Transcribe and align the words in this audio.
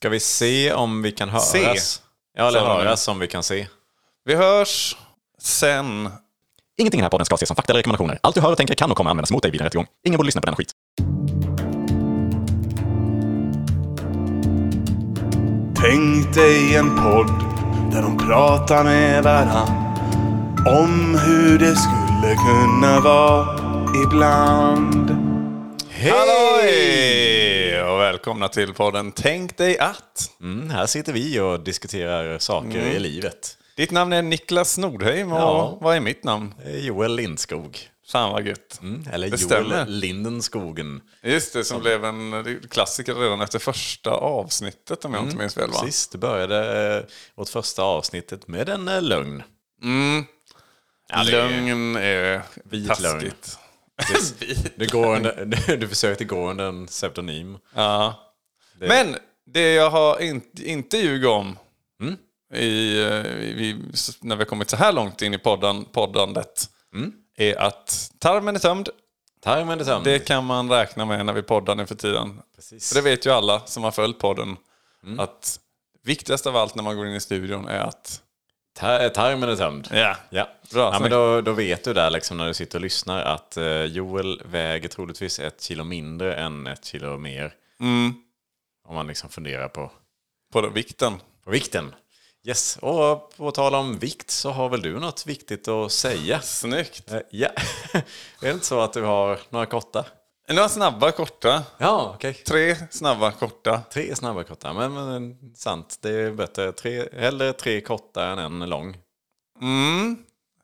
Ska 0.00 0.08
vi 0.08 0.20
se 0.20 0.72
om 0.72 1.02
vi 1.02 1.12
kan 1.12 1.28
höras? 1.28 1.50
Se. 1.50 1.74
Ja, 2.36 2.48
eller 2.48 2.60
höras 2.60 3.08
om 3.08 3.18
vi 3.18 3.26
kan 3.26 3.42
se. 3.42 3.66
Vi 4.24 4.34
hörs 4.34 4.96
sen. 5.38 6.10
Ingenting 6.80 6.98
i 6.98 7.00
den 7.00 7.04
här 7.04 7.10
podden 7.10 7.24
ska 7.24 7.34
ses 7.34 7.48
som 7.48 7.56
fakta 7.56 7.72
eller 7.72 7.78
rekommendationer. 7.78 8.18
Allt 8.22 8.34
du 8.34 8.40
hör 8.40 8.50
och 8.50 8.56
tänker 8.56 8.74
kan 8.74 8.90
och 8.90 8.96
kommer 8.96 9.10
användas 9.10 9.30
mot 9.30 9.42
dig 9.42 9.52
vid 9.52 9.60
en 9.60 9.64
rättegång. 9.64 9.86
Ingen 10.06 10.16
borde 10.18 10.26
lyssna 10.26 10.40
på 10.40 10.46
denna 10.46 10.56
skit. 10.56 10.72
Tänk 15.82 16.34
dig 16.34 16.76
en 16.76 16.96
podd 16.96 17.30
där 17.92 18.02
de 18.02 18.18
pratar 18.18 18.84
med 18.84 19.24
varann 19.24 19.68
om 20.66 21.18
hur 21.24 21.58
det 21.58 21.76
skulle 21.76 22.34
kunna 22.34 23.00
vara 23.00 23.58
ibland. 24.04 25.10
Halloj! 26.02 27.57
Och 27.82 28.00
välkomna 28.00 28.48
till 28.48 28.74
podden 28.74 29.12
Tänk 29.12 29.56
dig 29.56 29.78
att. 29.78 30.30
Mm, 30.40 30.70
här 30.70 30.86
sitter 30.86 31.12
vi 31.12 31.40
och 31.40 31.60
diskuterar 31.60 32.38
saker 32.38 32.78
i 32.78 32.98
livet. 32.98 33.58
Ditt 33.76 33.90
namn 33.90 34.12
är 34.12 34.22
Niklas 34.22 34.78
Nordheim 34.78 35.32
och 35.32 35.38
Ja. 35.40 35.78
vad 35.80 35.96
är 35.96 36.00
mitt 36.00 36.24
namn? 36.24 36.54
Joel 36.66 37.16
Lindskog. 37.16 37.78
Fan 38.08 38.32
vad 38.32 38.46
gött. 38.46 38.78
Mm, 38.82 39.04
eller 39.12 39.30
Det 39.30 39.36
Joel 39.42 39.46
stämmer. 39.50 39.86
Lindenskogen. 39.86 41.00
Just 41.22 41.52
det, 41.52 41.64
som 41.64 41.80
blev 41.80 42.04
en 42.04 42.60
klassiker 42.70 43.14
redan 43.14 43.40
efter 43.40 43.58
första 43.58 44.10
avsnittet 44.10 45.04
om 45.04 45.14
jag 45.14 45.24
inte 45.24 45.36
minns 45.36 45.56
väl 45.56 45.70
va? 45.70 45.80
Precis, 45.80 46.08
det 46.08 46.18
började 46.18 46.94
eh, 46.96 47.02
vårt 47.34 47.48
första 47.48 47.82
avsnittet 47.82 48.48
med 48.48 48.68
en 48.68 48.88
eh, 48.88 49.02
lögn. 49.02 49.42
Ja, 51.10 51.24
det 51.24 51.30
är- 51.38 51.50
Lögn 51.50 51.96
är 51.96 52.42
Vit 52.64 53.00
lögn. 53.00 53.32
Du, 54.76 54.86
går 54.86 55.16
under, 55.16 55.46
du 55.76 55.88
försökte 55.88 56.24
gå 56.24 56.50
under 56.50 56.68
en 56.68 56.86
pseudonym. 56.86 57.58
Ja. 57.74 58.14
Men 58.78 59.16
det 59.46 59.72
jag 59.74 59.90
har 59.90 60.20
inte, 60.20 60.70
inte 60.70 60.98
ljugit 60.98 61.28
om 61.28 61.58
Mm. 62.00 62.16
i, 62.54 63.00
eh, 63.02 63.26
i, 63.40 63.82
när 64.20 64.36
vi 64.36 64.40
har 64.40 64.48
kommit 64.48 64.70
så 64.70 64.76
här 64.76 64.92
långt 64.92 65.22
in 65.22 65.34
i 65.34 65.38
poddan, 65.38 65.84
poddandet 65.84 66.70
Mm. 66.94 67.12
är 67.36 67.56
att 67.56 68.12
tarmen 68.18 68.54
är 68.54 68.60
tömd. 68.60 68.88
Tarmen 69.40 69.80
är 69.80 69.84
tömd. 69.84 70.04
Det 70.04 70.18
kan 70.18 70.44
man 70.44 70.70
räkna 70.70 71.04
med 71.04 71.26
när 71.26 71.32
vi 71.32 71.42
poddar 71.42 71.74
nu 71.74 71.86
för 71.86 71.94
tiden. 71.94 72.40
Precis. 72.56 72.88
För 72.88 72.94
det 72.94 73.10
vet 73.10 73.26
ju 73.26 73.30
alla 73.30 73.60
som 73.66 73.84
har 73.84 73.90
följt 73.90 74.18
podden. 74.18 74.56
Mm. 75.04 75.20
Att 75.20 75.60
viktigast 76.04 76.46
av 76.46 76.56
allt 76.56 76.74
när 76.74 76.82
man 76.82 76.96
går 76.96 77.06
in 77.06 77.14
i 77.14 77.20
studion 77.20 77.68
är 77.68 77.80
att... 77.80 78.22
Ta- 78.78 79.08
tarmen 79.08 79.48
är 79.48 79.56
tömd. 79.56 79.88
Ja, 79.92 80.16
Ja, 80.30 80.48
Bra, 80.72 80.92
ja 80.92 80.98
men 81.00 81.10
då, 81.10 81.40
då 81.40 81.52
vet 81.52 81.84
du 81.84 81.94
där 81.94 82.10
liksom 82.10 82.36
när 82.36 82.46
du 82.46 82.54
sitter 82.54 82.78
och 82.78 82.82
lyssnar 82.82 83.22
att 83.22 83.56
eh, 83.56 83.84
Joel 83.84 84.42
väger 84.44 84.88
troligtvis 84.88 85.38
ett 85.38 85.62
kilo 85.62 85.84
mindre 85.84 86.34
än 86.34 86.66
ett 86.66 86.84
kilo 86.84 87.18
mer. 87.18 87.54
Mm. 87.80 88.14
Om 88.88 88.94
man 88.94 89.06
liksom 89.06 89.30
funderar 89.30 89.68
på, 89.68 89.90
på 90.52 90.60
den 90.60 90.72
vikten. 90.72 91.12
på 91.44 91.50
vikten. 91.50 91.94
Yes, 92.46 92.78
och 92.82 93.36
på 93.36 93.50
tal 93.50 93.74
om 93.74 93.98
vikt 93.98 94.30
så 94.30 94.50
har 94.50 94.68
väl 94.68 94.82
du 94.82 94.98
något 95.00 95.26
viktigt 95.26 95.68
att 95.68 95.92
säga? 95.92 96.40
Snyggt. 96.40 97.12
Eh, 97.12 97.20
ja, 97.30 97.48
är 97.92 98.02
det 98.40 98.50
inte 98.50 98.66
så 98.66 98.80
att 98.80 98.92
du 98.92 99.02
har 99.02 99.38
några 99.50 99.66
korta? 99.66 100.04
Några 100.48 100.68
snabba, 100.68 101.12
korta. 101.12 101.62
Ja, 101.78 102.12
okej. 102.14 102.34
Tre 102.34 102.76
snabba, 102.90 103.32
korta. 103.32 103.82
Tre 103.92 104.16
snabba 104.16 104.44
korta, 104.44 104.72
men, 104.72 104.92
men 104.94 105.36
sant. 105.54 105.98
Det 106.02 106.10
är 106.10 106.30
bättre. 106.30 106.72
Tre, 106.72 107.08
hellre 107.12 107.52
tre 107.52 107.80
korta 107.80 108.26
än 108.26 108.38
en 108.38 108.68
lång. 108.70 108.96
Mm. 109.60 110.16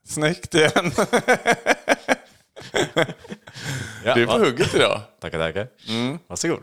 Snyggt 0.07 0.55
igen. 0.55 0.93
Ja, 4.05 4.15
Du 4.15 4.23
är 4.23 4.27
på 4.27 4.39
hugget 4.39 4.75
idag. 4.75 5.01
Tackar, 5.21 5.39
tackar. 5.39 5.69
Mm. 5.89 6.19
Varsågod. 6.27 6.63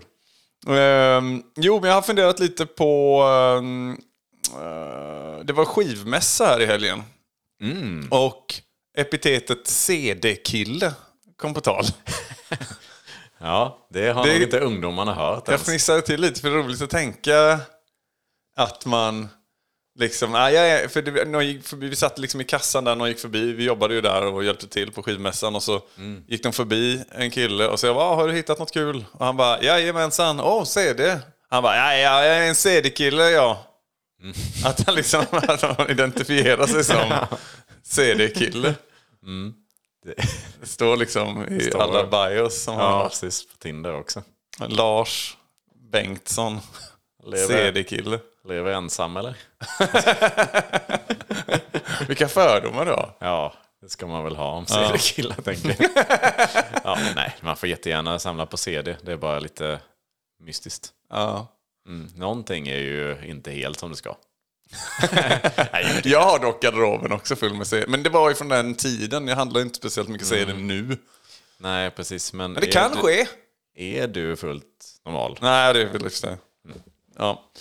Ehm, 0.67 1.43
jo, 1.55 1.79
men 1.79 1.89
jag 1.89 1.95
har 1.95 2.01
funderat 2.01 2.39
lite 2.39 2.65
på... 2.65 3.21
ehm, 3.23 3.97
eh, 4.55 5.39
det 5.43 5.53
var 5.53 5.65
skivmässa 5.65 6.45
här 6.45 6.61
i 6.61 6.65
helgen. 6.65 7.03
Mm. 7.61 8.07
Och 8.11 8.53
epitetet 8.97 9.67
CD-kille 9.67 10.93
kom 11.37 11.53
på 11.53 11.61
tal. 11.61 11.85
Ja, 13.41 13.87
det 13.89 14.09
har 14.11 14.23
Det- 14.25 14.33
nog 14.33 14.41
inte 14.41 14.59
ungdomarna 14.59 15.13
hört 15.13 15.47
Jag 15.47 15.59
fnissade 15.59 16.01
till 16.01 16.21
lite 16.21 16.41
för 16.41 16.49
det 16.49 16.55
är 16.55 16.63
roligt 16.63 16.81
att 16.81 16.89
tänka 16.89 17.59
att 18.55 18.85
man 18.85 19.27
liksom, 19.99 20.31
nej, 20.31 20.53
jag 20.53 20.69
är, 20.69 20.87
för 20.87 21.01
det, 21.01 21.25
någon 21.25 21.47
gick 21.47 21.67
förbi, 21.67 21.89
vi 21.89 21.95
satt 21.95 22.19
liksom 22.19 22.41
i 22.41 22.43
kassan 22.43 22.83
där, 22.83 22.95
någon 22.95 23.07
gick 23.07 23.19
förbi, 23.19 23.53
vi 23.53 23.63
jobbade 23.63 23.93
ju 23.93 24.01
där 24.01 24.25
och 24.25 24.43
hjälpte 24.43 24.67
till 24.67 24.91
på 24.91 25.03
skivmässan 25.03 25.55
och 25.55 25.63
så 25.63 25.81
Mm. 25.97 26.23
gick 26.27 26.43
de 26.43 26.53
förbi 26.53 27.03
en 27.11 27.31
kille 27.31 27.67
och 27.67 27.79
sa, 27.79 27.93
"Va, 27.93 28.15
har 28.15 28.27
du 28.27 28.33
hittat 28.33 28.59
något 28.59 28.71
kul? 28.73 29.05
Och 29.11 29.25
han 29.25 29.37
bara, 29.37 29.61
jajamensan, 29.63 30.39
åh, 30.39 30.63
CD. 30.63 31.19
Han 31.49 31.63
bara, 31.63 31.75
ja, 31.75 31.93
ja, 31.93 32.25
jag 32.25 32.37
är 32.37 32.47
en 32.49 32.55
CD-kille, 32.55 33.29
ja. 33.29 33.65
Mm. 34.21 34.33
Att 34.65 34.85
han 34.85 34.95
liksom, 34.95 35.25
att 35.31 35.61
han 35.61 35.89
identifierar 35.89 36.67
sig 36.67 36.83
som 36.83 37.11
CD-kille. 37.83 38.73
Det 40.03 40.15
står 40.67 40.97
liksom 40.97 41.47
i 41.47 41.59
Står- 41.61 41.81
alla 41.81 42.29
bios 42.29 42.63
som 42.63 42.73
Ja, 42.75 42.89
har. 42.91 43.09
precis. 43.09 43.45
På 43.45 43.57
Tinder 43.57 43.95
också. 43.95 44.23
Lars 44.67 45.37
Bengtsson. 45.91 46.59
CD-kille. 47.47 48.19
lever 48.47 48.71
ensam 48.71 49.17
eller? 49.17 49.35
Vilka 52.07 52.27
fördomar 52.27 52.85
har. 52.85 53.15
Ja, 53.19 53.53
det 53.81 53.89
ska 53.89 54.07
man 54.07 54.23
väl 54.23 54.35
ha 54.35 54.51
om 54.51 54.65
CD-killar 54.65 55.35
tänker 55.35 55.75
jag. 55.79 55.89
ja, 56.83 56.97
nej, 57.15 57.35
man 57.41 57.55
får 57.57 57.69
jättegärna 57.69 58.19
samla 58.19 58.45
på 58.45 58.57
CD. 58.57 58.95
Det 59.01 59.11
är 59.11 59.17
bara 59.17 59.39
lite 59.39 59.79
mystiskt. 60.43 60.89
Ja. 61.09 61.47
Mm. 61.87 62.09
Någonting 62.15 62.67
är 62.67 62.77
ju 62.77 63.17
inte 63.25 63.51
helt 63.51 63.79
som 63.79 63.89
det 63.89 63.95
ska. 63.95 64.15
Jag 66.03 66.21
har 66.21 66.39
dock 66.39 66.61
garderoben 66.61 67.11
också 67.11 67.35
full 67.35 67.53
med 67.53 67.67
CD. 67.67 67.85
Men 67.87 68.03
det 68.03 68.09
var 68.09 68.29
ju 68.29 68.35
från 68.35 68.49
den 68.49 68.75
tiden. 68.75 69.27
Jag 69.27 69.35
handlar 69.35 69.61
inte 69.61 69.75
speciellt 69.75 70.09
mycket 70.09 70.27
CD 70.27 70.53
nu. 70.53 70.97
Nej, 71.57 71.91
precis. 71.91 72.33
Men, 72.33 72.51
Men 72.51 72.61
det 72.61 72.67
kan 72.67 72.91
du, 72.91 72.97
ske. 72.97 73.27
Är 73.75 74.07
du 74.07 74.35
fullt 74.35 74.65
normal? 75.05 75.37
Nej, 75.41 75.73
det 75.73 75.81
är 75.81 75.85
väl 75.85 76.01
det. 76.01 76.37
Ja. 77.17 77.51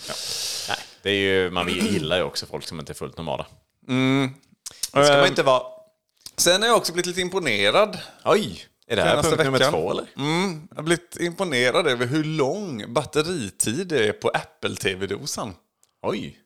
Nej, 0.69 0.77
det 1.01 1.09
är 1.09 1.15
ju, 1.15 1.51
man 1.51 1.67
gillar 1.69 2.17
ju 2.17 2.23
också 2.23 2.45
folk 2.45 2.67
som 2.67 2.79
inte 2.79 2.91
är 2.91 2.93
fullt 2.93 3.17
normala. 3.17 3.45
Mm. 3.87 4.33
Det 4.93 5.05
ska 5.05 5.13
man 5.13 5.19
Ehm, 5.23 5.25
inte 5.27 5.43
vara... 5.43 5.63
Sen 6.37 6.61
har 6.61 6.69
jag 6.69 6.77
också 6.77 6.93
blivit 6.93 7.05
lite 7.05 7.21
imponerad. 7.21 7.99
Oj! 8.25 8.65
Är 8.87 8.95
det 8.95 9.01
här 9.01 9.21
punkt 9.23 9.37
nummer 9.37 9.51
veckan. 9.51 9.71
två 9.71 9.91
eller? 9.91 10.05
Mm, 10.17 10.67
jag 10.69 10.75
har 10.77 10.83
blivit 10.83 11.17
imponerad 11.19 11.87
över 11.87 12.05
hur 12.05 12.23
lång 12.23 12.93
batteritid 12.93 13.87
det 13.87 14.07
är 14.07 14.13
på 14.13 14.29
Apple 14.29 14.75
TV-dosan. 14.75 15.53
Oj! 16.01 16.37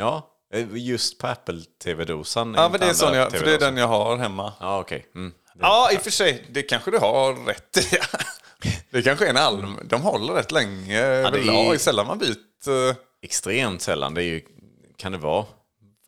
Ja, 0.00 0.30
eh, 0.54 0.66
just 0.72 1.18
på 1.18 1.26
Apple 1.26 1.60
TV-dosan. 1.84 2.54
Ja, 2.54 2.68
men 2.68 2.80
det 2.80 2.86
är, 2.86 2.92
sån 2.92 3.14
jag, 3.14 3.32
för 3.32 3.44
det 3.46 3.54
är 3.54 3.58
den 3.58 3.76
jag 3.76 3.88
har 3.88 4.16
hemma. 4.16 4.52
Ja, 4.60 4.80
okej. 4.80 5.06
Mm. 5.14 5.32
Ja, 5.60 5.92
i 5.92 5.96
och 5.96 6.00
för 6.00 6.10
sig. 6.10 6.46
Det 6.50 6.62
kanske 6.62 6.90
du 6.90 6.98
har 6.98 7.46
rätt 7.46 7.76
i. 7.76 7.98
Det 8.90 9.02
kanske 9.02 9.26
är 9.26 9.30
en 9.30 9.36
allmän... 9.36 9.88
De 9.88 10.02
håller 10.02 10.32
rätt 10.34 10.52
länge 10.52 11.00
det 11.00 11.38
är- 11.38 11.74
är 11.74 11.78
sällan 11.78 12.06
man 12.06 12.18
byter... 12.18 12.94
Extremt 13.22 13.82
sällan. 13.82 14.14
Det 14.14 14.22
är 14.22 14.24
ju, 14.24 14.42
kan 14.96 15.12
det 15.12 15.18
vara 15.18 15.46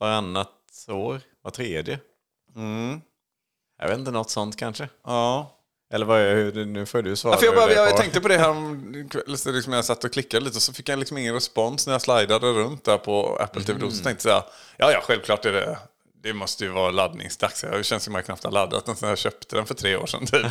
varannat 0.00 0.48
år? 0.88 1.20
Var 1.42 1.50
tredje? 1.50 1.98
Jag 3.78 3.88
vet 3.88 3.98
inte, 3.98 4.10
något 4.10 4.30
sånt 4.30 4.56
kanske? 4.56 4.88
Ja. 5.04 5.58
Eller 5.92 6.06
vad 6.06 6.20
är, 6.20 6.34
hur- 6.34 6.64
nu 6.64 6.86
får 6.86 7.02
du 7.02 7.16
svara. 7.16 7.34
Ja, 7.40 7.44
jag, 7.46 7.54
bara, 7.54 7.66
det 7.66 7.74
jag 7.74 7.96
tänkte 7.96 8.20
på 8.20 8.28
det 8.28 8.38
här 8.38 8.48
om 8.50 8.92
liksom 9.46 9.72
jag 9.72 9.84
satt 9.84 10.04
och 10.04 10.12
klickade 10.12 10.44
lite 10.44 10.56
och 10.56 10.62
så 10.62 10.72
fick 10.72 10.88
jag 10.88 10.98
liksom 10.98 11.18
ingen 11.18 11.34
respons 11.34 11.86
när 11.86 11.94
jag 11.94 12.02
slidade 12.02 12.46
runt 12.46 12.84
där 12.84 12.98
på 12.98 13.36
Apple 13.40 13.62
TV. 13.62 13.90
Så 13.90 14.04
tänkte 14.04 14.28
jag, 14.28 14.44
ja, 14.76 14.92
ja, 14.92 15.00
självklart 15.04 15.44
är 15.44 15.52
det. 15.52 15.78
Det 16.22 16.32
måste 16.32 16.64
ju 16.64 16.70
vara 16.70 16.90
laddningsdags. 16.90 17.60
Det 17.60 17.84
känns 17.84 18.02
som 18.02 18.14
att 18.14 18.18
jag 18.18 18.24
knappt 18.24 18.44
har 18.44 18.50
laddat 18.50 18.86
den 18.86 18.96
sen 18.96 19.08
jag 19.08 19.18
köpte 19.18 19.56
den 19.56 19.66
för 19.66 19.74
tre 19.74 19.96
år 19.96 20.06
sedan. 20.06 20.26
Typ. 20.26 20.46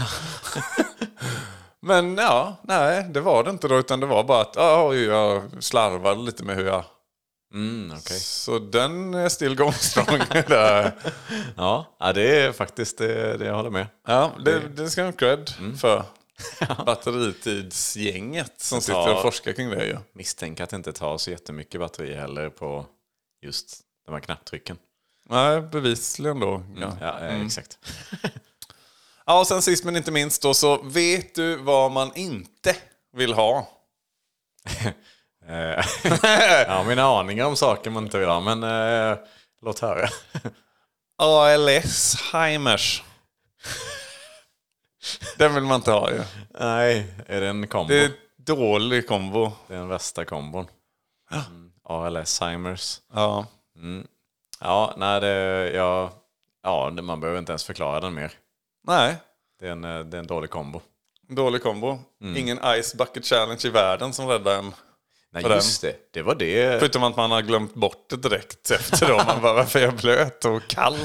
Men 1.79 2.17
ja, 2.17 2.55
nej, 2.63 3.05
det 3.09 3.21
var 3.21 3.43
det 3.43 3.49
inte 3.49 3.67
då. 3.67 3.79
Utan 3.79 3.99
det 3.99 4.05
var 4.05 4.23
bara 4.23 4.41
att 4.41 4.53
ja, 4.55 4.93
jag 4.95 5.43
slarvade 5.59 6.21
lite 6.21 6.43
med 6.43 6.55
hur 6.55 6.65
jag... 6.65 6.83
Mm, 7.53 7.91
okej. 7.97 8.19
Så 8.19 8.59
den 8.59 9.13
är 9.13 9.29
still 9.29 9.55
going 9.55 9.73
strong. 9.73 10.19
där. 10.47 10.91
Ja, 11.57 11.95
ja, 11.99 12.13
det 12.13 12.39
är 12.39 12.51
faktiskt 12.51 12.97
det, 12.97 13.37
det 13.37 13.45
jag 13.45 13.55
håller 13.55 13.69
med. 13.69 13.87
Ja, 14.07 14.31
det, 14.45 14.59
det 14.59 14.89
ska 14.89 15.03
ha 15.03 15.11
cred 15.11 15.51
för. 15.79 16.03
Batteritidsgänget 16.85 18.61
som 18.61 18.81
sitter 18.81 19.15
och 19.15 19.21
forskar 19.21 19.53
kring 19.53 19.69
det 19.69 19.85
ju. 19.85 19.97
Misstänker 20.13 20.63
att 20.63 20.69
det 20.69 20.75
inte 20.75 20.93
tar 20.93 21.17
så 21.17 21.31
jättemycket 21.31 21.79
batteri 21.79 22.15
heller 22.15 22.49
på 22.49 22.85
just 23.41 23.79
de 24.05 24.11
här 24.11 24.19
knapptrycken. 24.19 24.77
Nej, 25.29 25.61
bevisligen 25.61 26.39
då. 26.39 26.63
Ja. 26.75 26.97
Ja, 27.01 27.19
eh, 27.19 27.45
exakt. 27.45 27.77
ja, 29.25 29.39
och 29.39 29.47
sen 29.47 29.61
sist 29.61 29.83
men 29.83 29.95
inte 29.95 30.11
minst 30.11 30.41
då 30.41 30.53
så 30.53 30.83
vet 30.83 31.35
du 31.35 31.55
vad 31.55 31.91
man 31.91 32.15
inte 32.15 32.75
vill 33.13 33.33
ha? 33.33 33.67
Eh, 35.47 35.85
jag 36.03 36.67
har 36.75 36.83
mina 36.83 37.03
aningar 37.03 37.45
om 37.45 37.55
saker 37.55 37.89
man 37.89 38.03
inte 38.03 38.19
vill 38.19 38.27
ha, 38.29 38.39
men 38.39 38.63
eh, 38.63 39.17
låt 39.61 39.79
höra. 39.79 40.07
ALS-Heimers. 41.21 43.03
Den 45.37 45.53
vill 45.55 45.63
man 45.63 45.75
inte 45.75 45.91
ha 45.91 46.11
ju. 46.11 46.21
Nej, 46.59 47.07
är 47.27 47.41
det 47.41 47.47
en 47.47 47.67
kombo? 47.67 47.93
Det 47.93 47.99
är 48.03 48.11
Det 48.37 48.51
en 48.51 48.57
dålig 48.57 49.07
kombo. 49.07 49.45
är 49.67 49.75
den 49.75 49.87
värsta 49.87 50.25
kombon. 50.25 50.67
Mm. 51.31 51.71
ALS-Simers. 51.83 52.99
Ja. 53.13 53.45
Ja, 54.59 54.93
nej, 54.97 55.21
det, 55.21 55.71
ja, 55.73 56.11
ja, 56.63 56.89
det- 56.89 57.01
man 57.01 57.19
behöver 57.19 57.39
inte 57.39 57.51
ens 57.51 57.63
förklara 57.63 57.99
den 57.99 58.13
mer. 58.13 58.31
Nej, 58.87 59.15
Det 59.59 59.67
är 59.67 59.71
en, 59.71 59.83
eh, 59.85 59.99
det 59.99 60.17
är 60.17 60.19
en 60.19 60.27
dålig 60.27 60.49
kombo. 60.49 60.81
dålig 61.29 61.63
kombo. 61.63 61.99
Mm. 62.21 62.37
Ingen 62.37 62.59
Ice 62.83 62.95
Bucket 62.95 63.25
Challenge 63.25 63.61
i 63.63 63.69
världen 63.69 64.13
som 64.13 64.27
räddar 64.27 64.55
en. 64.59 64.73
Nej, 65.33 65.43
den. 65.43 65.51
just 65.51 65.81
det. 65.81 65.95
Det 66.13 66.21
var 66.21 66.35
det. 66.35 66.79
Förutom 66.79 67.03
att 67.03 67.17
man 67.17 67.31
har 67.31 67.41
glömt 67.41 67.73
bort 67.73 68.05
det 68.09 68.15
direkt 68.15 68.71
efter 68.71 69.07
då. 69.07 69.17
Man 69.17 69.41
bara, 69.41 69.53
varför 69.53 69.79
är 69.79 69.83
jag 69.83 69.95
blöt 69.95 70.45
och 70.45 70.67
kall? 70.67 70.97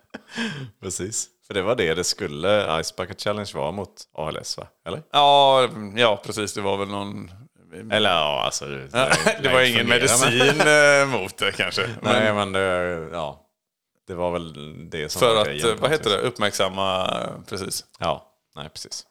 Precis. 0.82 1.28
För 1.46 1.54
det 1.54 1.62
var 1.62 1.74
det 1.74 1.94
det 1.94 2.04
skulle 2.04 2.82
Ice 2.82 2.96
Bucket 2.96 3.20
Challenge 3.20 3.50
vara 3.54 3.72
mot 3.72 3.94
ALS, 4.14 4.58
va? 4.58 4.66
Eller? 4.86 5.02
Ja, 5.12 5.68
ja 5.96 6.22
precis. 6.24 6.54
Det 6.54 6.60
var 6.60 6.76
väl 6.76 6.88
någon... 6.88 7.30
Eller 7.92 8.10
ja, 8.10 8.42
alltså... 8.44 8.64
Det, 8.64 8.88
Det 9.42 9.48
var 9.52 9.60
ingen 9.60 9.88
medicin 9.88 10.60
eh, 10.60 11.06
mot 11.06 11.36
det 11.36 11.52
kanske. 11.52 11.82
Men 12.02 12.22
Nej, 12.22 12.34
men 12.34 12.52
det, 12.52 12.60
ja. 13.12 13.42
Det 14.06 14.14
var 14.14 14.30
väl 14.30 14.54
det 14.90 15.08
som 15.08 15.20
för 15.20 15.34
var 15.34 15.40
att, 15.42 15.64
eh, 15.64 15.74
vad 15.80 15.90
heter 15.90 16.10
det, 16.10 16.16
vis. 16.16 16.26
uppmärksamma, 16.26 17.04
eh, 17.20 17.42
precis. 17.48 17.84
Ja, 17.98 18.32
nej 18.56 18.68
precis. 18.68 19.06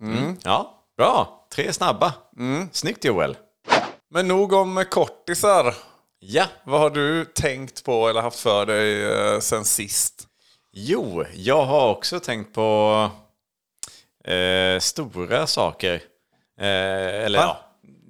Mm. 0.00 0.36
Ja, 0.44 0.77
bra. 0.98 1.46
Tre 1.54 1.72
snabba. 1.72 2.14
Snyggt 2.72 3.04
Joel. 3.04 3.36
Men 4.10 4.28
nog 4.28 4.52
om 4.52 4.84
kortisar. 4.90 5.74
Ja. 6.20 6.46
Vad 6.64 6.80
har 6.80 6.90
du 6.90 7.24
tänkt 7.24 7.84
på 7.84 8.08
eller 8.08 8.20
haft 8.20 8.40
för 8.40 8.66
dig 8.66 9.04
eh, 9.04 9.40
sen 9.40 9.64
sist? 9.64 10.26
Jo, 10.72 11.24
jag 11.34 11.64
har 11.64 11.90
också 11.90 12.20
tänkt 12.20 12.54
på 12.54 13.10
eh, 14.24 14.78
stora 14.78 15.46
saker. 15.46 15.94
Eh, 16.60 17.24
eller 17.24 17.38
ja. 17.38 17.60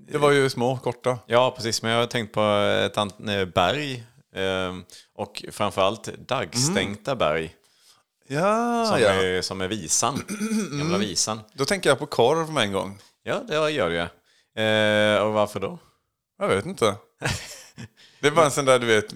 Det 0.09 0.19
var 0.19 0.31
ju 0.31 0.51
små, 0.51 0.79
korta. 0.79 1.19
Ja, 1.27 1.53
precis. 1.57 1.83
Men 1.83 1.93
jag 1.93 1.99
har 1.99 2.07
tänkt 2.07 2.33
på 2.33 2.43
ett 2.87 2.97
eh, 2.97 3.45
berg. 3.55 4.05
Eh, 4.35 4.75
och 5.15 5.45
framförallt 5.51 6.05
daggstänkta 6.05 7.17
berg. 7.17 7.55
Ja, 8.31 8.85
Som, 8.87 9.01
ja. 9.01 9.09
är, 9.09 9.43
som 9.43 9.61
är 9.61 9.69
visan. 9.69 10.23
Gamla 10.79 10.99
visan. 10.99 11.41
Då 11.53 11.65
tänker 11.65 11.91
jag 11.91 11.99
på 11.99 12.07
korv 12.07 12.53
med 12.53 12.63
en 12.63 12.73
gång. 12.73 12.99
Ja, 13.23 13.41
det 13.49 13.71
gör 13.71 13.91
ju. 13.91 13.99
Eh, 14.63 15.23
och 15.23 15.33
varför 15.33 15.61
då? 15.61 15.79
Jag 16.39 16.49
vet 16.49 16.67
inte. 16.67 16.95
Det 18.21 18.27
är 18.27 18.31
bara 18.31 18.45
en 18.45 18.51
sån 18.51 18.65
där, 18.65 18.79
du 18.79 18.87
vet, 18.87 19.07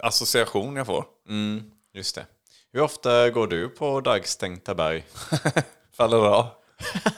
association 0.00 0.76
jag 0.76 0.86
får. 0.86 1.04
Mm, 1.28 1.62
just 1.94 2.14
det. 2.14 2.26
Hur 2.72 2.80
ofta 2.80 3.30
går 3.30 3.46
du 3.46 3.68
på 3.68 4.00
daggstänkta 4.00 4.74
berg? 4.74 5.04
Faller 5.96 6.26
av. 6.26 6.46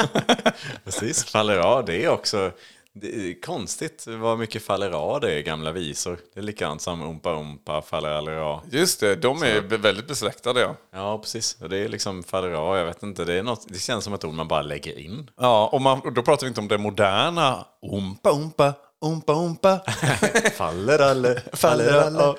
Precis, 0.84 1.24
fallera, 1.24 1.82
det 1.82 2.04
är 2.04 2.08
också 2.08 2.52
det 2.94 3.14
är 3.30 3.40
konstigt 3.40 4.04
vad 4.06 4.38
mycket 4.38 4.62
fallera 4.62 5.18
det 5.18 5.32
är 5.32 5.40
gamla 5.40 5.72
visor. 5.72 6.18
Det 6.34 6.40
är 6.40 6.44
likadant 6.44 6.82
som 6.82 7.02
umpa 7.02 7.30
umpa, 7.30 7.82
fallera. 7.82 8.60
Just 8.70 9.00
det, 9.00 9.16
de 9.16 9.42
är 9.42 9.60
be- 9.60 9.76
väldigt 9.76 10.08
besläktade 10.08 10.60
ja. 10.60 10.76
Ja, 10.92 11.18
precis. 11.18 11.56
Och 11.62 11.68
det 11.68 11.76
är 11.78 11.88
liksom 11.88 12.22
fallera, 12.22 12.78
jag 12.78 12.86
vet 12.86 13.02
inte, 13.02 13.24
det, 13.24 13.34
är 13.34 13.42
något, 13.42 13.64
det 13.68 13.78
känns 13.78 14.04
som 14.04 14.14
ett 14.14 14.24
ord 14.24 14.34
man 14.34 14.48
bara 14.48 14.62
lägger 14.62 14.98
in. 14.98 15.30
Ja, 15.40 15.68
och, 15.72 15.80
man, 15.82 16.00
och 16.00 16.12
då 16.12 16.22
pratar 16.22 16.46
vi 16.46 16.48
inte 16.48 16.60
om 16.60 16.68
det 16.68 16.78
moderna. 16.78 17.64
Umpa, 17.92 18.30
umpa, 18.30 18.74
umpa, 19.04 19.32
umpa. 19.32 19.80
Faller 20.56 20.98
alle, 20.98 21.42
Faller 21.52 21.92
alle. 21.92 22.34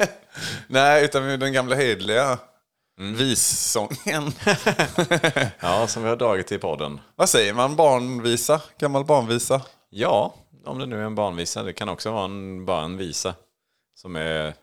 Nej, 0.66 1.04
utan 1.04 1.22
den 1.40 1.52
gamla 1.52 1.76
hedliga 2.98 3.18
vissången. 3.18 4.32
Ja, 5.60 5.86
som 5.86 6.02
vi 6.02 6.08
har 6.08 6.16
dragit 6.16 6.52
i 6.52 6.58
podden. 6.58 7.00
Vad 7.16 7.28
säger 7.28 7.54
man? 7.54 7.76
Barnvisa? 7.76 8.60
Gammal 8.78 9.04
barnvisa? 9.04 9.62
Ja, 9.90 10.34
om 10.66 10.78
det 10.78 10.86
nu 10.86 11.00
är 11.00 11.04
en 11.04 11.14
barnvisa. 11.14 11.62
Det 11.62 11.72
kan 11.72 11.88
också 11.88 12.10
vara 12.10 12.24
en, 12.24 12.64
bara 12.64 12.84
en 12.84 12.96
visa 12.96 13.34
som 13.94 14.16
är 14.16 14.54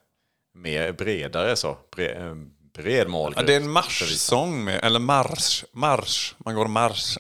mer 0.56 0.92
bredare 0.92 1.56
så. 1.56 1.78
Bre, 1.96 2.10
eh, 2.10 2.36
bred 2.78 3.10
målgrupp. 3.10 3.40
Ja, 3.42 3.48
det 3.48 3.54
är 3.54 3.62
en 3.62 3.72
marschsång, 3.72 4.64
med, 4.64 4.80
eller 4.84 5.00
marsch. 5.00 5.64
Marsch. 5.72 6.34
Man 6.38 6.56
går 6.56 6.68
marsch. 6.68 7.18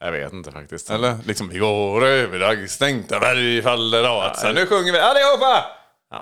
Jag 0.00 0.12
vet 0.12 0.32
inte 0.32 0.52
faktiskt. 0.52 0.90
Eller 0.90 1.18
liksom, 1.26 1.48
vi 1.48 1.58
går 1.58 2.04
över 2.04 2.38
daggstänkta 2.38 3.20
berg 3.20 3.62
faller 3.62 4.04
av. 4.04 4.34
Så 4.34 4.52
nu 4.52 4.66
sjunger 4.66 4.92
vi 4.92 4.98
allihopa! 4.98 5.64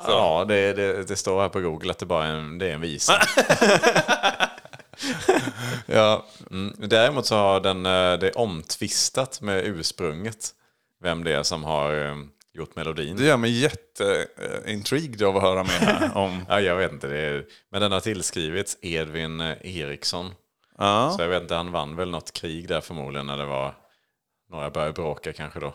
Ja, 0.06 0.38
ja 0.38 0.44
det, 0.44 0.72
det, 0.72 1.08
det 1.08 1.16
står 1.16 1.40
här 1.40 1.48
på 1.48 1.60
Google 1.60 1.90
att 1.90 1.98
det 1.98 2.06
bara 2.06 2.26
är 2.26 2.34
en, 2.34 2.58
det 2.58 2.66
är 2.66 2.74
en 2.74 2.80
visa. 2.80 3.12
Ja, 5.86 6.26
Mm. 6.50 6.74
Däremot 6.78 7.26
så 7.26 7.36
har 7.36 7.60
den, 7.60 7.86
eh, 7.86 8.18
det 8.18 8.28
är 8.28 8.38
omtvistat 8.38 9.40
med 9.40 9.64
ursprunget. 9.66 10.50
Vem 11.02 11.24
det 11.24 11.32
är 11.32 11.42
som 11.42 11.64
har 11.64 12.06
eh, 12.06 12.16
gjort 12.54 12.76
melodin. 12.76 13.16
det 13.16 13.24
gör 13.24 13.36
mig 13.36 13.50
jätteintrigued 13.50 15.22
av 15.22 15.36
att 15.36 15.42
höra 15.42 15.62
mer 15.64 16.10
om. 16.14 16.44
Ja, 16.48 16.60
jag 16.60 16.76
vet 16.76 16.92
inte. 16.92 17.06
Det 17.06 17.18
är, 17.18 17.44
men 17.70 17.80
den 17.80 17.92
har 17.92 18.00
tillskrivits 18.00 18.78
Edvin 18.82 19.40
eh, 19.40 19.76
Eriksson. 19.78 20.34
Ja. 20.78 21.14
Så 21.16 21.22
jag 21.22 21.28
vet 21.28 21.42
inte, 21.42 21.54
han 21.54 21.72
vann 21.72 21.96
väl 21.96 22.10
något 22.10 22.32
krig 22.32 22.68
där 22.68 22.80
förmodligen 22.80 23.26
när 23.26 23.36
det 23.36 23.44
var 23.46 23.74
några 24.50 24.70
började 24.70 24.92
bråka 24.92 25.32
kanske 25.32 25.60
då. 25.60 25.74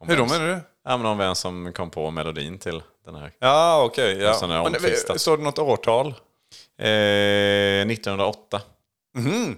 Om 0.00 0.08
Hur 0.08 0.16
då 0.16 0.26
menar 0.26 0.46
du? 0.46 0.60
Ja, 0.84 0.96
men 0.96 1.06
om 1.06 1.18
vem 1.18 1.34
som 1.34 1.72
kom 1.72 1.90
på 1.90 2.10
melodin 2.10 2.58
till 2.58 2.82
den 3.04 3.14
här. 3.14 3.32
Ja, 3.38 3.82
okej. 3.84 4.18
ja. 4.18 4.34
är 4.76 4.80
det 4.80 4.80
Men. 4.80 5.18
Står 5.18 5.36
det 5.36 5.42
något 5.42 5.58
årtal? 5.58 6.06
Eh, 6.78 6.86
1908. 7.90 8.62
Mhm. 9.14 9.56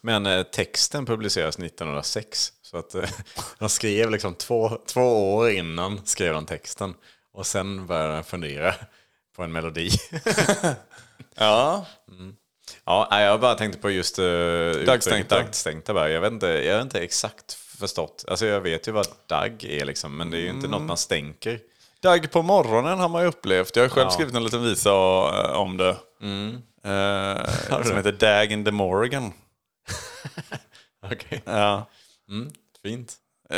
Men 0.00 0.26
eh, 0.26 0.42
texten 0.42 1.06
publicerades 1.06 1.58
1906. 1.58 2.52
Så 2.62 2.76
att 2.78 2.94
eh, 2.94 3.10
de 3.58 3.68
skrev 3.68 4.10
liksom 4.10 4.34
två, 4.34 4.78
två 4.86 5.34
år 5.34 5.50
innan 5.50 6.00
skrev 6.06 6.34
de 6.34 6.46
texten. 6.46 6.94
Och 7.32 7.46
sen 7.46 7.86
började 7.86 8.14
de 8.14 8.24
fundera 8.24 8.74
på 9.36 9.42
en 9.42 9.52
melodi. 9.52 9.90
Ja. 11.38 11.86
ja, 12.84 13.08
nej, 13.10 13.24
jag 13.24 13.40
bara 13.40 13.54
tänkte 13.54 13.78
på 13.80 13.90
just 13.90 14.18
uh, 14.18 14.72
Daggstänkta. 14.86 15.36
daggstänkta 15.36 15.94
berg. 15.94 16.12
Jag 16.12 16.20
vet, 16.20 16.32
inte, 16.32 16.46
jag 16.46 16.74
har 16.74 16.82
inte 16.82 17.00
exakt 17.00 17.52
förstått. 17.52 18.24
Alltså 18.28 18.46
jag 18.46 18.60
vet 18.60 18.88
ju 18.88 18.92
vad 18.92 19.08
dagg 19.26 19.64
är 19.64 19.84
liksom, 19.84 20.16
men 20.16 20.30
det 20.30 20.36
är 20.36 20.40
ju 20.40 20.48
inte 20.50 20.68
något 20.68 20.82
man 20.82 20.96
stänker. 20.96 21.60
Dagg 22.02 22.30
på 22.30 22.42
morgonen 22.42 22.98
har 22.98 23.08
man 23.08 23.22
ju 23.22 23.28
upplevt. 23.28 23.76
Jag 23.76 23.84
har 23.84 23.88
själv 23.88 24.06
Ja. 24.06 24.10
skrivit 24.10 24.34
en 24.34 24.44
liten 24.44 24.62
visa 24.62 24.90
eh, 24.90 25.50
om 25.56 25.76
det. 25.76 25.88
Eh, 26.84 27.82
som 27.84 27.96
heter 27.96 28.12
Dag 28.12 28.52
in 28.52 28.64
the 28.64 28.70
Morgan. 28.70 29.32
Okej, 31.12 31.42
Ja. 31.44 31.86
fint. 32.82 33.14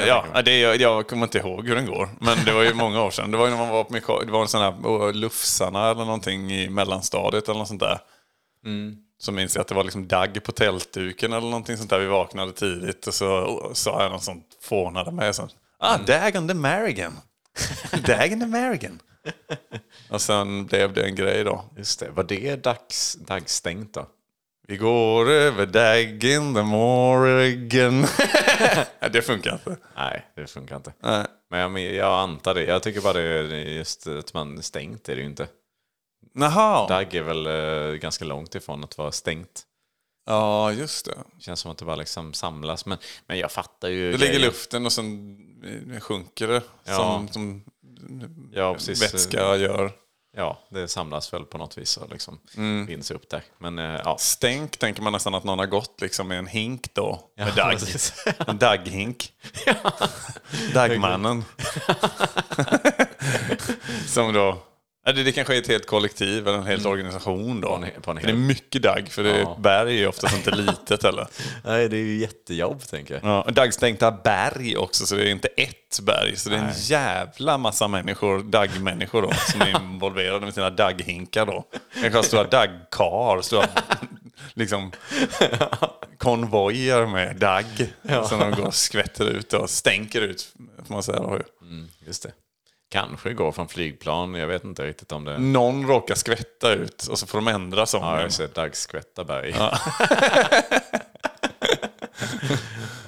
Ja, 0.06 0.24
det, 0.44 0.58
jag, 0.60 0.76
jag 0.76 1.08
kommer 1.08 1.26
inte 1.26 1.38
ihåg 1.38 1.68
hur 1.68 1.74
den 1.74 1.86
går. 1.86 2.08
Men 2.20 2.44
det 2.44 2.52
var 2.52 2.62
ju 2.62 2.74
många 2.74 3.02
år 3.02 3.10
sedan. 3.10 3.30
Det 3.30 3.36
var 3.36 3.44
ju 3.44 3.50
när 3.50 3.58
man 3.58 3.68
var 3.68 3.84
på 3.84 3.92
Mika- 3.92 4.24
det 4.24 4.32
var 4.32 4.42
en 4.42 4.48
sån 4.48 4.60
här 4.62 4.86
uh, 4.88 5.12
Lufsarna 5.12 5.90
eller 5.90 6.04
någonting 6.04 6.52
i 6.52 6.68
mellanstadiet 6.70 7.48
eller 7.48 7.58
något 7.58 7.68
sånt 7.68 7.80
där. 7.80 7.98
Så 9.20 9.32
minns 9.32 9.54
jag 9.54 9.60
att 9.62 9.68
det 9.68 9.74
var 9.74 9.84
liksom 9.84 10.08
dagg 10.08 10.42
på 10.44 10.52
tältduken 10.52 11.32
eller 11.32 11.46
någonting 11.46 11.76
sånt 11.76 11.90
där. 11.90 11.98
Vi 11.98 12.06
vaknade 12.06 12.52
tidigt 12.52 13.06
och 13.06 13.14
så 13.14 13.60
sa 13.74 14.02
jag 14.02 14.12
något 14.12 14.22
sånt 14.22 14.46
fånade 14.62 15.10
med. 15.12 15.34
Så, 15.34 15.48
ah, 15.78 15.96
Dag 15.96 16.36
on 16.36 16.48
the 16.48 16.54
Marigan. 16.54 17.12
Dag 18.06 18.32
on 18.32 18.40
the 18.40 18.46
Marigan. 18.46 19.00
och 20.10 20.20
sen 20.20 20.66
blev 20.66 20.92
det 20.92 21.04
en 21.04 21.14
grej 21.14 21.44
då. 21.44 21.64
Just 21.76 22.00
det, 22.00 22.10
var 22.10 22.24
det 22.24 22.56
dags, 22.56 23.14
daggstängt 23.14 23.94
då? 23.94 24.06
Vi 24.68 24.76
går 24.76 25.30
över 25.30 25.66
Dag 25.66 26.24
in 26.24 26.54
the 26.54 26.62
Morgan. 26.62 28.00
Nej, 29.00 29.10
det 29.12 29.22
funkar 29.22 29.52
inte. 29.52 29.76
Nej, 29.96 30.26
det 30.34 30.46
funkar 30.46 30.76
inte. 30.76 30.92
Nej. 31.00 31.26
Men 31.50 31.94
jag, 31.94 32.20
antar 32.20 32.54
det. 32.54 32.64
Jag 32.64 32.82
tycker 32.82 33.00
bara 33.00 33.12
det 33.12 33.20
är 33.20 33.54
just 33.54 34.06
att 34.06 34.34
man 34.34 34.62
stängt 34.62 35.08
är 35.08 35.16
det 35.16 35.20
ju 35.22 35.28
inte. 35.28 35.48
Jaha. 36.34 36.88
Dagg 36.88 37.14
är 37.14 37.22
väl 37.22 37.46
eh, 37.46 37.94
ganska 37.94 38.24
långt 38.24 38.54
ifrån 38.54 38.84
att 38.84 38.98
vara 38.98 39.12
stängt. 39.12 39.62
Ja, 40.28 40.72
just 40.72 41.04
det. 41.06 41.14
Känns 41.40 41.60
som 41.60 41.70
att 41.70 41.78
det 41.78 41.84
bara 41.84 41.96
liksom 41.96 42.34
samlas. 42.34 42.86
Men, 42.86 42.98
men 43.26 43.38
jag 43.38 43.52
fattar 43.52 43.88
ju. 43.88 44.12
Det 44.12 44.18
ligger 44.18 44.34
i 44.34 44.38
luften 44.38 44.86
och 44.86 44.92
sen 44.92 45.36
eh, 45.94 46.00
sjunker 46.00 46.48
det. 46.48 46.62
Ja. 46.84 46.94
Som, 46.96 47.28
som 47.28 47.64
Ja, 48.52 48.72
vätska 48.72 49.56
gör. 49.56 49.92
Ja, 50.36 50.58
det 50.70 50.88
samlas 50.88 51.32
väl 51.32 51.44
på 51.44 51.58
något 51.58 51.78
vis 51.78 51.96
och 51.96 52.10
liksom 52.10 52.38
Mm. 52.56 52.86
binds 52.86 53.10
upp 53.10 53.30
där. 53.30 53.42
Men 53.58 53.78
eh, 53.78 54.00
ja. 54.04 54.16
Stänk 54.18 54.76
tänker 54.76 55.02
man 55.02 55.12
nästan 55.12 55.34
att 55.34 55.44
någon 55.44 55.58
har 55.58 55.66
gått 55.66 56.00
liksom 56.00 56.28
med 56.28 56.38
en 56.38 56.46
hink 56.46 56.94
då. 56.94 57.30
Med 57.36 57.48
Ja, 57.48 57.54
dagg. 57.64 57.78
precis. 57.78 58.12
En 58.46 58.58
dagghink. 58.58 59.32
Daggmannen. 60.74 61.44
som 64.06 64.32
då... 64.32 64.58
Ja, 65.08 65.12
det, 65.12 65.22
det 65.22 65.32
kanske 65.32 65.54
är 65.54 65.58
ett 65.58 65.68
helt 65.68 65.86
kollektiv 65.86 66.48
eller 66.48 66.58
en 66.58 66.66
helt 66.66 66.86
organisation 66.86 67.60
då. 67.60 67.68
På 67.68 67.74
en- 67.84 68.02
på 68.02 68.10
en 68.10 68.16
För 68.20 68.26
det 68.26 68.32
är 68.32 68.36
hel- 68.36 68.36
mycket 68.36 68.82
dagg, 68.82 69.08
för 69.10 69.22
det 69.22 69.38
Ja. 69.38 69.56
berg 69.60 69.94
är 69.94 69.98
ju 69.98 70.06
oftast 70.06 70.36
inte 70.36 70.50
litet 70.56 71.02
heller. 71.02 71.26
Nej, 71.64 71.88
det 71.88 71.96
är 71.96 72.00
ju 72.04 72.16
jättejobb 72.18 72.82
tänker 72.82 73.14
jag. 73.14 73.24
Ja, 73.24 73.50
daggstänkta 73.52 74.10
berg 74.10 74.76
också, 74.76 75.06
så 75.06 75.14
det 75.14 75.28
är 75.28 75.30
inte 75.30 75.48
ett 75.48 76.00
berg. 76.02 76.36
Så 76.36 76.48
det 76.50 76.56
är 76.56 76.60
en 76.60 76.72
jävla 76.76 77.58
massa 77.58 77.88
människor, 77.88 78.42
daggmänniskor 78.42 79.22
då, 79.22 79.32
som 79.32 79.60
är 79.60 79.80
involverade 79.82 80.40
med 80.44 80.54
sina 80.54 80.70
dagghinkar 80.70 81.46
då. 81.46 81.64
Kanske 82.00 82.18
har 82.18 82.22
stora 82.22 82.44
daggkar, 82.44 83.42
stora 83.42 83.66
liksom, 84.54 84.92
konvojer 86.18 87.06
med 87.06 87.36
dagg. 87.36 87.92
Som 88.28 88.38
de 88.40 88.50
går 88.50 88.66
och 88.66 88.74
skvätter 88.74 89.24
ut 89.30 89.52
och 89.52 89.70
stänker 89.70 90.20
ut. 90.20 90.48
Får 90.86 90.94
man 90.94 91.02
säga 91.02 91.18
då. 91.20 91.38
Just 92.06 92.22
det. 92.22 92.32
Kanske 92.90 93.32
går 93.32 93.52
från 93.52 93.68
flygplan, 93.68 94.34
jag 94.34 94.46
vet 94.46 94.64
inte 94.64 94.82
riktigt 94.86 95.12
om 95.12 95.24
det... 95.24 95.38
Någon 95.38 95.86
råkar 95.86 96.14
skvätta 96.14 96.72
ut 96.72 97.06
och 97.06 97.18
så 97.18 97.26
får 97.26 97.38
de 97.38 97.48
ändra 97.48 97.86
sången. 97.86 98.08
Ja, 98.08 98.20
jag 98.22 98.32
ser 98.32 98.48
Dag 98.48 98.76
Skvättaberg. 98.76 99.50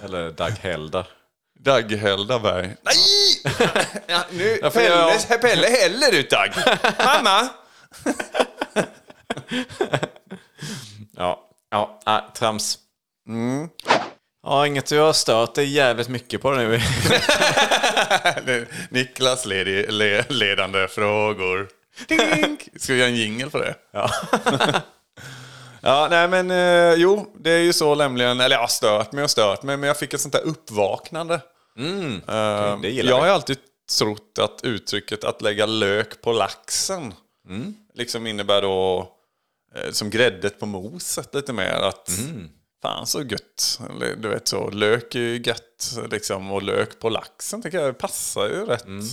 Eller 0.04 0.30
Dag 0.30 0.50
Helda. 0.50 1.06
Dag 1.58 1.92
Heldaberg. 1.92 2.76
Nej! 2.82 3.54
Ja, 4.06 4.20
nu 4.30 4.58
får 4.62 4.70
Pelle, 4.70 5.20
jag- 5.28 5.40
Pelle 5.40 5.66
häller 5.66 6.14
ut 6.14 6.30
Dag. 6.30 6.50
Mamma! 7.04 7.48
Ja, 11.16 11.50
ja 11.70 12.00
äh, 12.06 12.32
trams. 12.34 12.78
Ja, 14.42 14.66
inget 14.66 14.86
du 14.86 14.98
har 14.98 15.12
stört 15.12 15.54
dig 15.54 15.66
jävligt 15.66 16.08
mycket 16.08 16.42
på 16.42 16.50
nu. 16.50 16.80
Niklas 18.90 19.46
ledi, 19.46 19.86
le, 19.88 20.24
ledande 20.28 20.88
frågor. 20.88 21.68
Ska 22.78 22.92
vi 22.92 22.98
göra 22.98 23.08
en 23.08 23.16
jingle 23.16 23.50
på 23.50 23.58
det? 23.58 23.74
Ja. 23.92 24.10
Ja, 25.82 26.06
nej 26.10 26.28
men 26.28 26.50
eh, 26.50 26.94
jo, 26.94 27.32
det 27.38 27.50
är 27.50 27.58
ju 27.58 27.72
så 27.72 27.94
nämligen, 27.94 28.40
eller 28.40 28.56
jag 28.56 28.60
har 28.60 28.68
stört 28.68 29.12
mig 29.12 29.24
och 29.24 29.30
stört 29.30 29.62
mig, 29.62 29.76
men 29.76 29.86
jag 29.86 29.96
fick 29.98 30.14
ett 30.14 30.20
sånt 30.20 30.32
där 30.32 30.42
uppvaknande. 30.46 31.34
Eh, 32.28 32.80
det 32.80 32.88
gillar 32.88 33.10
jag 33.10 33.18
har 33.18 33.26
ju 33.26 33.32
alltid 33.32 33.58
trott 33.98 34.38
att 34.40 34.60
uttrycket 34.62 35.24
att 35.24 35.42
lägga 35.42 35.66
lök 35.66 36.20
på 36.22 36.32
laxen 36.32 37.14
Mm. 37.48 37.74
liksom 37.94 38.26
innebär 38.26 38.62
då 38.62 39.08
eh, 39.76 39.90
som 39.90 40.10
gräddet 40.10 40.60
på 40.60 40.66
moset 40.66 41.34
lite 41.34 41.52
mer. 41.52 41.72
Att 41.72 42.08
Mm. 42.08 42.48
Fan 42.82 43.06
så 43.06 43.22
gött. 43.22 43.80
Du 44.18 44.28
vet 44.28 44.48
så, 44.48 44.70
lök 44.70 45.14
är 45.14 45.18
ju 45.20 45.42
gött 45.44 45.98
liksom, 46.10 46.50
och 46.52 46.62
lök 46.62 46.98
på 46.98 47.08
laxen 47.08 47.62
tycker 47.62 47.80
jag 47.80 47.98
passar 47.98 48.46
ju 48.48 48.66
rätt 48.66 48.84
Mm. 48.86 49.04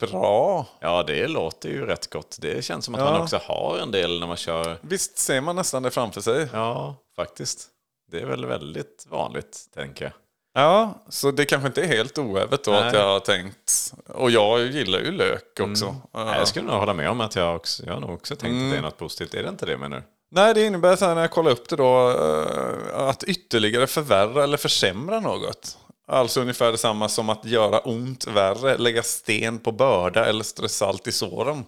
bra. 0.00 0.66
ja, 0.80 1.02
det 1.06 1.26
låter 1.28 1.68
ju 1.68 1.86
rätt 1.86 2.10
gott. 2.10 2.38
Det 2.40 2.64
känns 2.64 2.84
som 2.84 2.94
att 2.94 3.00
Ja. 3.00 3.12
man 3.12 3.20
också 3.22 3.40
har 3.44 3.78
en 3.78 3.90
del 3.90 4.20
när 4.20 4.26
man 4.26 4.36
kör. 4.36 4.78
Visst 4.80 5.18
ser 5.18 5.40
man 5.40 5.56
nästan 5.56 5.82
det 5.82 5.90
framför 5.90 6.20
sig? 6.20 6.48
Ja, 6.52 6.96
faktiskt. 7.16 7.68
Det 8.10 8.20
är 8.20 8.26
väl 8.26 8.46
väldigt 8.46 9.06
vanligt, 9.10 9.66
tänker 9.74 10.04
jag. 10.04 10.12
Ja, 10.54 11.04
så 11.08 11.30
det 11.30 11.44
kanske 11.44 11.66
inte 11.66 11.82
är 11.82 11.86
helt 11.86 12.18
oävet 12.18 12.64
då 12.64 12.70
Nej. 12.70 12.88
att 12.88 12.94
jag 12.94 13.04
har 13.06 13.20
tänkt. 13.20 13.92
Och 14.06 14.30
jag 14.30 14.66
gillar 14.66 14.98
ju 14.98 15.10
lök 15.12 15.60
också. 15.60 15.96
Ja. 16.12 16.24
Nej, 16.24 16.38
Jag 16.38 16.48
skulle 16.48 16.66
nog 16.66 16.74
hålla 16.76 16.94
med 16.94 17.10
om 17.10 17.20
att 17.20 17.36
jag, 17.36 17.56
också, 17.56 17.86
jag 17.86 17.92
har 17.92 18.00
nog 18.00 18.10
också 18.14 18.36
tänkt 18.36 18.52
Mm. 18.52 18.66
att 18.66 18.72
det 18.72 18.78
är 18.78 18.82
något 18.82 18.96
positivt. 18.98 19.34
Är 19.34 19.42
det 19.42 19.48
inte 19.48 19.66
det 19.66 19.76
menar 19.78 19.96
du? 19.96 20.02
Nej, 20.32 20.54
det 20.54 20.66
innebär 20.66 20.96
så 20.96 21.04
här 21.04 21.14
när 21.14 21.22
jag 21.22 21.30
kollar 21.30 21.50
upp 21.50 21.68
det 21.68 21.76
då 21.76 22.10
eh, 22.10 23.08
att 23.08 23.24
ytterligare 23.24 23.86
förvärra 23.86 24.44
eller 24.44 24.56
försämra 24.56 25.20
något. 25.20 25.78
Alltså 26.08 26.40
ungefär 26.40 26.72
detsamma 26.72 27.08
som 27.08 27.30
att 27.30 27.44
göra 27.44 27.78
ont 27.78 28.26
värre, 28.26 28.78
lägga 28.78 29.02
sten 29.02 29.58
på 29.58 29.72
börda 29.72 30.26
eller 30.26 30.44
strö 30.44 30.68
salt 30.68 31.06
i 31.06 31.12
såren. 31.12 31.64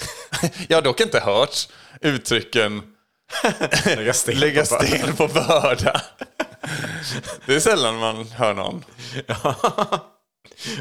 jag 0.68 0.76
har 0.76 0.82
dock 0.82 1.00
inte 1.00 1.20
hört 1.20 1.68
uttrycken 2.00 2.82
Lägga 3.86 4.12
sten 4.12 4.34
lägga 4.40 4.64
på 4.64 4.76
börda. 4.76 4.86
sten 4.86 5.16
på 5.16 5.28
börda. 5.28 6.00
det 7.46 7.54
är 7.54 7.60
sällan 7.60 7.98
man 7.98 8.24
hör 8.26 8.54
någon. 8.54 8.84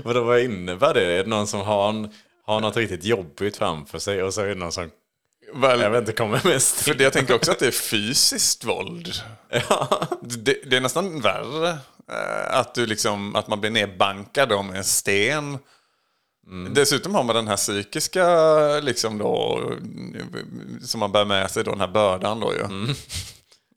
Vadå, 0.03 0.23
vad 0.23 0.39
innebär 0.39 0.93
det? 0.93 1.13
Är 1.13 1.23
det 1.23 1.29
någon 1.29 1.47
som 1.47 1.59
har, 1.61 1.89
en, 1.89 2.13
har 2.45 2.59
något 2.59 2.77
riktigt 2.77 3.03
jobbigt 3.03 3.57
framför 3.57 3.99
sig 3.99 4.23
och 4.23 4.33
så 4.33 4.41
är 4.41 4.47
det 4.47 4.55
någon 4.55 4.71
som, 4.71 4.89
Väl, 5.53 5.79
jag 5.79 5.89
vet 5.91 5.99
inte, 5.99 6.11
kommer 6.11 6.41
med 6.43 6.61
sten? 6.61 6.83
För 6.83 6.93
det, 6.93 7.03
jag 7.03 7.13
tänker 7.13 7.35
också 7.35 7.51
att 7.51 7.59
det 7.59 7.67
är 7.67 7.71
fysiskt 7.71 8.65
våld. 8.65 9.13
Det, 10.21 10.57
det 10.69 10.77
är 10.77 10.81
nästan 10.81 11.21
värre. 11.21 11.69
eh, 12.11 12.57
Att, 12.59 12.75
du 12.75 12.85
liksom, 12.85 13.35
att 13.35 13.47
man 13.47 13.61
blir 13.61 13.71
nedbankad 13.71 14.65
med 14.65 14.77
en 14.77 14.83
sten. 14.83 15.57
Dessutom 16.71 17.15
har 17.15 17.23
man 17.23 17.35
den 17.35 17.47
här 17.47 17.55
psykiska, 17.57 18.25
liksom 18.79 19.17
då, 19.17 19.61
som 20.83 20.99
man 20.99 21.11
bär 21.11 21.25
med 21.25 21.51
sig, 21.51 21.63
då, 21.63 21.71
den 21.71 21.79
här 21.79 21.87
bördan 21.87 22.39
då 22.39 22.53
ju. 22.53 22.59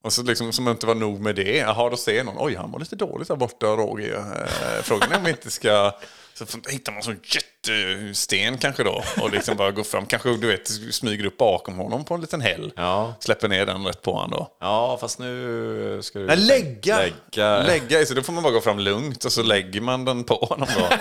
Och 0.03 0.13
så 0.13 0.23
liksom, 0.23 0.53
som 0.53 0.69
inte 0.69 0.87
var 0.87 0.95
nog 0.95 1.21
med 1.21 1.35
det, 1.35 1.57
jaha 1.57 1.91
då 1.91 1.97
ser 1.97 2.25
någon, 2.25 2.37
oj 2.39 2.55
han 2.55 2.73
var 2.73 2.79
lite 2.81 2.97
dåligt 2.97 3.29
där 3.29 3.37
borta 3.37 3.67
Roger. 3.67 4.17
Eh, 4.17 4.83
frågan 4.83 5.13
är 5.13 5.17
om 5.17 5.25
vi 5.25 5.31
inte 5.31 5.51
ska, 5.51 5.93
så 6.35 6.45
hittar 6.69 6.93
man 6.93 7.03
sån 7.03 7.21
jättesten 7.25 8.59
kanske 8.59 8.85
då. 8.85 9.03
Och 9.23 9.31
liksom 9.31 9.57
bara 9.57 9.71
går 9.71 9.85
fram, 9.85 10.07
kanske 10.07 10.37
du 10.37 10.47
vet, 10.47 10.69
smyger 10.95 11.27
upp 11.27 11.37
bakom 11.39 11.75
honom 11.75 12.05
på 12.05 12.15
en 12.15 12.21
liten 12.21 12.41
häll. 12.41 12.73
Ja. 12.77 13.15
Släpper 13.21 13.49
ner 13.49 13.67
den 13.67 13.87
rätt 13.87 14.03
på 14.03 14.13
honom 14.13 14.31
då. 14.31 14.57
Ja, 14.61 14.99
fast 15.01 15.19
nu 15.19 16.01
ska 16.03 16.19
du... 16.19 16.27
Nej, 16.27 16.37
lägga! 16.37 16.99
Lägga. 16.99 17.63
Lägga 17.63 18.07
så 18.07 18.15
då 18.15 18.23
får 18.23 18.33
man 18.33 18.43
bara 18.43 18.53
gå 18.53 18.61
fram 18.61 18.79
lugnt 18.79 19.25
och 19.25 19.33
så 19.33 19.43
lägger 19.43 19.81
man 19.81 20.05
den 20.05 20.25
på 20.25 20.35
honom 20.35 20.69
då. 20.79 20.97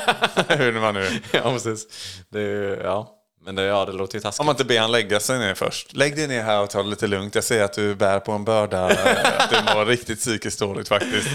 Hur 0.55 0.79
man 0.79 0.93
nu... 0.93 1.09
Ja, 1.31 1.51
precis. 1.51 1.87
Det 2.29 2.41
ja. 2.83 3.17
Men 3.43 3.55
det, 3.55 3.63
ja, 3.63 3.85
det 3.85 3.91
låter 3.91 4.15
ju 4.15 4.21
taskigt. 4.21 4.39
Om 4.39 4.45
man 4.45 4.53
inte 4.53 4.65
ber 4.65 4.79
han 4.79 4.91
lägga 4.91 5.19
sig 5.19 5.39
ner 5.39 5.53
först. 5.53 5.93
Lägg 5.93 6.15
dig 6.15 6.27
ner 6.27 6.43
här 6.43 6.61
och 6.61 6.69
ta 6.69 6.83
det 6.83 6.89
lite 6.89 7.07
lugnt. 7.07 7.35
Jag 7.35 7.43
ser 7.43 7.63
att 7.63 7.73
du 7.73 7.95
bär 7.95 8.19
på 8.19 8.31
en 8.31 8.43
börda. 8.43 8.85
att 8.85 9.49
du 9.49 9.73
mår 9.73 9.85
riktigt 9.85 10.19
psykiskt 10.19 10.59
dåligt 10.59 10.87
faktiskt. 10.87 11.27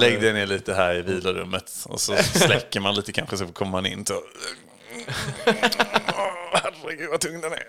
Lägg 0.00 0.20
dig 0.20 0.32
ner 0.32 0.46
lite 0.46 0.74
här 0.74 0.94
i 0.94 1.02
vilorummet. 1.02 1.72
Och 1.84 2.00
så 2.00 2.16
släcker 2.16 2.80
man 2.80 2.94
lite 2.94 3.12
kanske 3.12 3.36
så 3.36 3.46
kommer 3.46 3.72
man 3.72 3.86
in. 3.86 4.06
Så... 4.06 4.14
Herregud 6.52 7.10
vad 7.10 7.20
tung 7.20 7.40
den 7.40 7.52
är. 7.52 7.66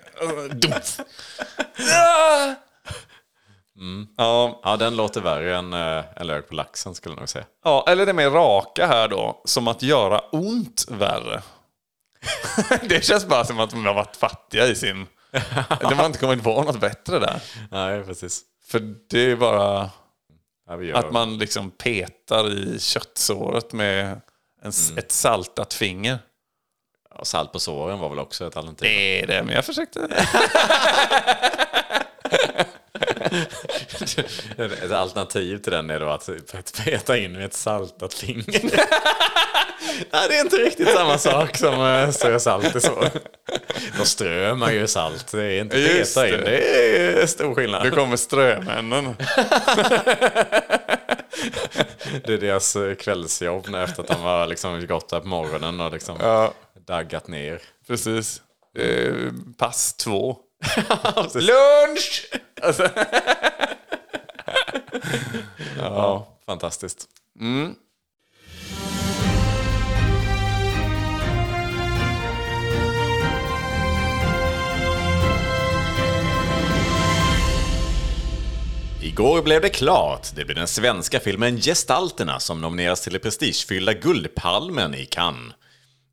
Ah! 1.94 2.56
Ja, 4.18 4.60
Ja, 4.64 4.78
den 4.78 4.96
låter 4.96 5.22
värre 5.22 5.58
än 5.58 5.74
uh, 5.74 6.04
en 6.16 6.28
lök 6.28 6.50
på 6.50 6.56
laxen 6.56 6.96
skulle 6.96 7.14
jag 7.14 7.20
nog 7.20 7.30
säga. 7.30 7.46
Ja, 7.64 7.86
eller 7.88 8.06
det 8.06 8.14
mer 8.14 8.30
raka 8.30 8.88
här 8.88 9.08
då, 9.08 9.42
som 9.46 9.68
att 9.68 9.82
göra 9.82 10.20
ont 10.20 10.86
värre. 10.90 11.42
det 12.90 13.06
känns 13.06 13.26
bara 13.26 13.46
som 13.46 13.60
att 13.60 13.70
de 13.70 13.86
har 13.86 13.94
varit 13.94 14.16
fattiga 14.16 14.68
i 14.68 14.76
sin... 14.76 15.08
De 15.82 15.94
har 15.94 16.06
inte 16.06 16.20
kommit 16.20 16.44
på 16.44 16.64
något 16.64 16.80
bättre 16.80 17.20
där. 17.20 17.42
Nej, 17.72 18.04
precis. 18.04 18.42
För 18.68 18.96
det 19.10 19.32
är 19.32 19.36
bara 19.36 19.90
Ja, 20.68 20.98
att 20.98 21.12
man 21.12 21.38
liksom 21.38 21.72
petar 21.72 22.52
i 22.54 22.80
köttsåret 22.80 23.74
med 23.74 24.22
en, 24.62 24.72
ett 24.98 25.12
saltat 25.12 25.74
finger. 25.74 26.20
ja, 27.18 27.26
salt 27.26 27.52
på 27.52 27.60
såren 27.60 28.00
var 28.00 28.10
väl 28.10 28.20
också 28.20 28.48
ett 28.48 28.58
alternativ. 28.58 28.90
Det 28.90 29.22
är 29.22 29.28
det, 29.28 29.44
men 29.44 29.56
jag 29.56 29.66
försökte... 29.66 30.00
Ett 34.58 34.92
alternativ 34.92 35.58
till 35.58 35.72
den 35.72 35.90
är 35.90 36.00
då 36.00 36.10
att 36.10 36.30
peta 36.86 37.18
in 37.18 37.32
med 37.32 37.46
ett 37.46 37.54
saltat 37.54 38.14
finger. 38.14 38.62
Nej, 40.12 40.28
det 40.30 40.38
är 40.38 40.42
inte 40.42 40.56
riktigt 40.56 40.90
samma 40.90 41.18
sak 41.18 41.58
som 41.58 41.80
uh, 41.82 42.12
strö 42.12 42.40
salt 42.40 42.76
i 42.76 42.82
så. 42.82 43.04
Då 43.98 44.06
strör 44.06 44.56
man 44.56 44.74
ju 44.74 44.88
salt. 44.88 45.32
Det 45.32 45.44
är 45.44 45.62
inte 45.62 45.78
Just 45.78 46.16
peta 46.16 46.28
in. 46.28 46.34
det. 46.34 46.44
Det 46.46 47.22
är 47.22 47.28
stor 47.28 47.56
skillnad. 47.56 47.84
Nu 47.84 47.92
kommer 47.92 48.18
strömännen. 48.18 49.16
Det 52.26 52.34
är 52.34 52.38
deras 52.38 52.76
eh, 52.76 52.96
kvällsjobb 52.96 53.76
efter 53.76 54.02
att 54.02 54.08
de 54.08 54.22
har 54.22 54.48
liksom 54.48 54.88
gått 54.88 55.10
där 55.10 55.20
på 55.20 55.28
morgonen 55.28 55.80
och 55.80 55.92
liksom 55.94 56.18
Ja, 56.22 56.54
daggat 56.88 57.28
ner. 57.28 57.62
precis. 57.88 58.42
Eh, 58.78 59.14
pass 59.58 59.94
två. 59.94 60.38
Lunch! 61.34 62.30
Alltså, 62.62 62.90
Ja, 65.78 66.28
fantastiskt. 66.46 67.06
Igår 79.04 79.42
blev 79.42 79.62
det 79.62 79.70
klart. 79.70 80.36
Det 80.36 80.46
blir 80.46 80.56
den 80.56 80.68
svenska 80.68 81.20
filmen 81.20 81.58
Gestalterna 81.58 82.40
som 82.40 82.62
nomineras 82.62 83.02
till 83.02 83.14
det 83.14 83.20
prestigefyllda 83.20 83.94
Guldpalmen 83.94 84.96
i 84.96 85.06
Cannes. 85.06 85.54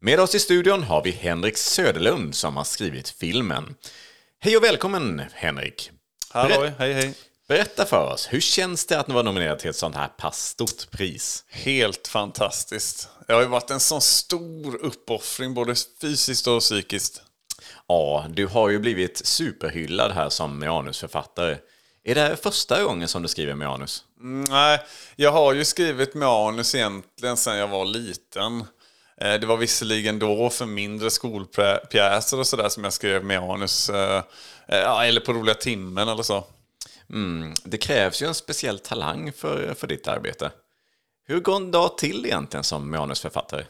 Med 0.00 0.20
oss 0.20 0.34
i 0.34 0.38
studion 0.38 0.82
har 0.82 1.02
vi 1.02 1.10
Henrik 1.10 1.56
Söderlund 1.56 2.34
som 2.34 2.56
har 2.56 2.64
skrivit 2.64 3.08
filmen. 3.08 3.74
Hej 4.40 4.56
och 4.56 4.64
välkommen 4.64 5.22
Henrik! 5.32 5.90
Halloj, 6.30 6.72
hej 6.78 6.92
hej. 6.92 7.14
Berätta 7.48 7.84
för 7.84 8.12
oss, 8.12 8.28
hur 8.30 8.40
känns 8.40 8.86
det 8.86 9.00
att 9.00 9.08
ni 9.08 9.14
var 9.14 9.22
nominerad 9.22 9.58
till 9.58 9.70
ett 9.70 9.76
sånt 9.76 9.96
här 9.96 10.08
pass 10.08 10.46
stort 10.46 10.90
pris? 10.90 11.44
Helt 11.50 12.08
fantastiskt. 12.08 13.08
Det 13.26 13.32
har 13.32 13.40
ju 13.40 13.48
varit 13.48 13.70
en 13.70 13.80
sån 13.80 14.00
stor 14.00 14.76
uppoffring 14.76 15.54
både 15.54 15.74
fysiskt 16.00 16.46
och 16.46 16.60
psykiskt. 16.60 17.22
Ja, 17.88 18.26
du 18.30 18.46
har 18.46 18.68
ju 18.68 18.78
blivit 18.78 19.26
superhyllad 19.26 20.12
här 20.12 20.28
som 20.28 20.58
manusförfattare. 20.58 21.56
Är 22.08 22.14
det 22.14 22.36
första 22.36 22.82
gången 22.82 23.08
som 23.08 23.22
du 23.22 23.28
skriver 23.28 23.54
manus? 23.54 24.04
Nej, 24.48 24.80
jag 25.16 25.32
har 25.32 25.52
ju 25.54 25.64
skrivit 25.64 26.14
manus 26.14 26.74
egentligen 26.74 27.36
sedan 27.36 27.56
jag 27.56 27.68
var 27.68 27.84
liten. 27.84 28.60
Eh, 29.20 29.34
Det 29.34 29.46
var 29.46 29.56
visserligen 29.56 30.18
då 30.18 30.50
för 30.50 30.66
mindre 30.66 31.10
skolpjäser 31.10 32.38
och 32.38 32.46
sådär 32.46 32.68
som 32.68 32.84
jag 32.84 32.92
skrev 32.92 33.24
manus. 33.24 33.90
eh, 33.90 34.22
eh, 34.68 35.00
Eller 35.00 35.20
på 35.20 35.32
roliga 35.32 35.54
timmen 35.54 36.08
eller 36.08 36.22
så. 36.22 36.44
Mm, 37.10 37.54
det 37.64 37.78
krävs 37.78 38.22
ju 38.22 38.26
en 38.26 38.34
speciell 38.34 38.78
talang 38.78 39.32
för, 39.32 39.74
för 39.74 39.86
ditt 39.86 40.08
arbete. 40.08 40.50
Hur 41.26 41.40
går 41.40 41.56
en 41.56 41.70
dag 41.70 41.98
till 41.98 42.26
egentligen 42.26 42.64
som 42.64 42.90
manusförfattare? 42.90 43.64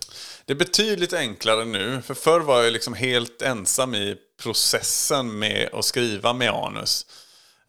Det 0.44 0.52
är 0.52 0.56
betydligt 0.56 1.12
enklare 1.12 1.64
nu. 1.64 2.02
För 2.06 2.14
förr 2.14 2.40
var 2.40 2.62
jag 2.62 2.72
liksom 2.72 2.94
helt 2.94 3.42
ensam 3.42 3.94
i 3.94 4.16
processen 4.42 5.38
med 5.38 5.68
att 5.72 5.84
skriva 5.84 6.32
manus. 6.32 7.06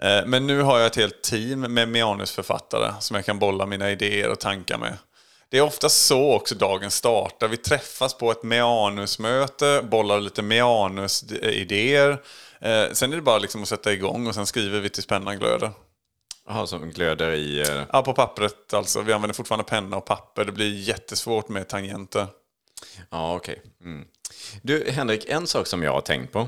Eh, 0.03 0.25
Men 0.25 0.47
nu 0.47 0.61
har 0.61 0.77
jag 0.79 0.87
ett 0.87 0.95
helt 0.95 1.21
team 1.21 1.59
med 1.61 1.89
manusförfattare 1.89 2.93
som 2.99 3.15
jag 3.15 3.25
kan 3.25 3.39
bolla 3.39 3.65
mina 3.65 3.91
idéer 3.91 4.29
och 4.29 4.39
tankar 4.39 4.77
med. 4.77 4.97
Det 5.49 5.57
är 5.57 5.61
ofta 5.61 5.89
så 5.89 6.33
också 6.33 6.55
dagen 6.55 6.91
startar. 6.91 7.47
Vi 7.47 7.57
träffas 7.57 8.13
på 8.13 8.31
ett 8.31 8.43
manusmöte, 8.43 9.81
bollar 9.91 10.19
lite 10.19 10.41
manusidéer. 10.41 12.09
Eh, 12.61 12.85
Sen 12.91 13.11
är 13.11 13.15
det 13.15 13.21
bara 13.21 13.37
liksom 13.39 13.61
att 13.61 13.67
sätta 13.69 13.93
igång 13.93 14.27
och 14.27 14.35
sen 14.35 14.45
skriver 14.45 14.79
vi 14.79 14.89
tills 14.89 15.07
pennan 15.07 15.39
glöder. 15.39 15.71
Jaha, 16.47 16.67
som 16.67 16.89
glöder 16.91 17.31
i... 17.31 17.59
eh, 17.61 17.81
Ja, 17.93 18.01
på 18.01 18.13
pappret 18.13 18.73
alltså. 18.73 19.01
Vi 19.01 19.13
använder 19.13 19.33
fortfarande 19.35 19.63
penna 19.63 19.97
och 19.97 20.05
papper. 20.05 20.45
Det 20.45 20.51
blir 20.51 20.73
jättesvårt 20.79 21.49
med 21.49 21.67
tangenter. 21.67 22.27
Ja, 23.09 23.35
okej. 23.35 23.61
Mm. 23.81 24.05
Du, 24.61 24.91
Henrik, 24.91 25.25
en 25.29 25.47
sak 25.47 25.67
som 25.67 25.83
jag 25.83 25.91
har 25.91 26.01
tänkt 26.01 26.33
på. 26.33 26.47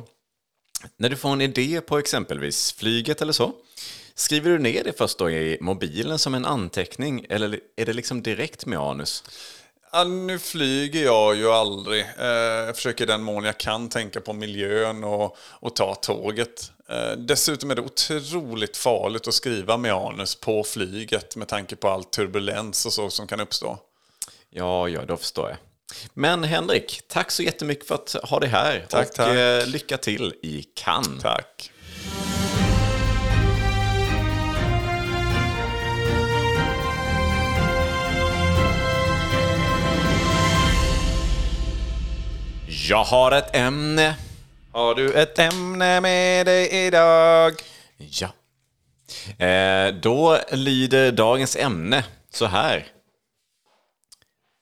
När 0.98 1.10
du 1.10 1.16
får 1.16 1.30
en 1.30 1.42
idé 1.42 1.82
på 1.82 1.98
exempelvis 1.98 2.74
flyget 2.74 3.22
eller 3.22 3.34
så, 3.34 3.54
skriver 4.16 4.50
du 4.50 4.60
ner 4.60 4.84
det 4.84 4.98
först 4.98 5.18
då 5.18 5.30
i 5.30 5.58
mobilen 5.62 6.20
som 6.20 6.34
en 6.34 6.46
anteckning 6.46 7.26
eller 7.30 7.60
är 7.76 7.86
det 7.86 7.94
liksom 7.94 8.22
direkt 8.22 8.66
med 8.66 8.80
anus? 8.80 9.24
Ja, 9.94 10.04
nu 10.04 10.40
flyger 10.40 11.04
jag 11.04 11.36
ju 11.36 11.50
aldrig. 11.50 12.06
Eh, 12.20 12.28
jag 12.28 12.76
försöker 12.76 13.04
i 13.04 13.08
den 13.08 13.24
mån 13.24 13.44
jag 13.44 13.58
kan 13.58 13.90
tänka 13.90 14.22
på 14.22 14.34
miljön 14.34 15.04
och, 15.04 15.38
och 15.40 15.76
ta 15.76 15.96
tåget. 15.96 16.72
Eh, 16.90 17.12
dessutom 17.12 17.72
är 17.72 17.76
det 17.76 17.82
otroligt 17.82 18.78
farligt 18.78 19.28
att 19.28 19.34
skriva 19.34 19.78
manus 19.78 20.36
på 20.36 20.64
flyget 20.64 21.36
med 21.36 21.48
tanke 21.48 21.76
på 21.76 21.90
all 21.90 22.04
turbulens 22.04 22.86
och 22.86 22.94
så 22.94 23.10
som 23.10 23.28
kan 23.28 23.40
uppstå. 23.40 23.78
Ja, 24.50 24.90
ja, 24.90 25.06
då 25.06 25.18
förstår 25.18 25.50
jag. 25.50 25.58
Men 26.14 26.44
Henrik, 26.44 27.02
tack 27.08 27.32
så 27.32 27.44
jättemycket 27.44 27.88
för 27.88 27.96
att 27.96 28.16
ha 28.24 28.40
dig 28.40 28.50
här. 28.50 28.86
Tack, 28.90 29.10
och 29.10 29.16
tack. 29.16 29.36
eh, 29.36 29.68
lycka 29.68 29.98
till 29.98 30.34
i 30.42 30.64
Cannes. 30.76 31.22
Tack. 31.22 31.72
Jag 42.90 43.04
har 43.04 43.32
ett 43.32 43.56
ämne. 43.56 44.16
Har 44.72 44.96
du 44.96 45.14
ett 45.14 45.40
ämne 45.40 46.02
med 46.02 46.46
dig 46.46 46.86
idag? 46.86 47.54
Ja. 47.98 48.28
Eh, 49.46 49.94
då 49.94 50.38
lyder 50.52 51.12
dagens 51.12 51.56
ämne 51.56 52.04
så 52.34 52.46
här. 52.46 52.88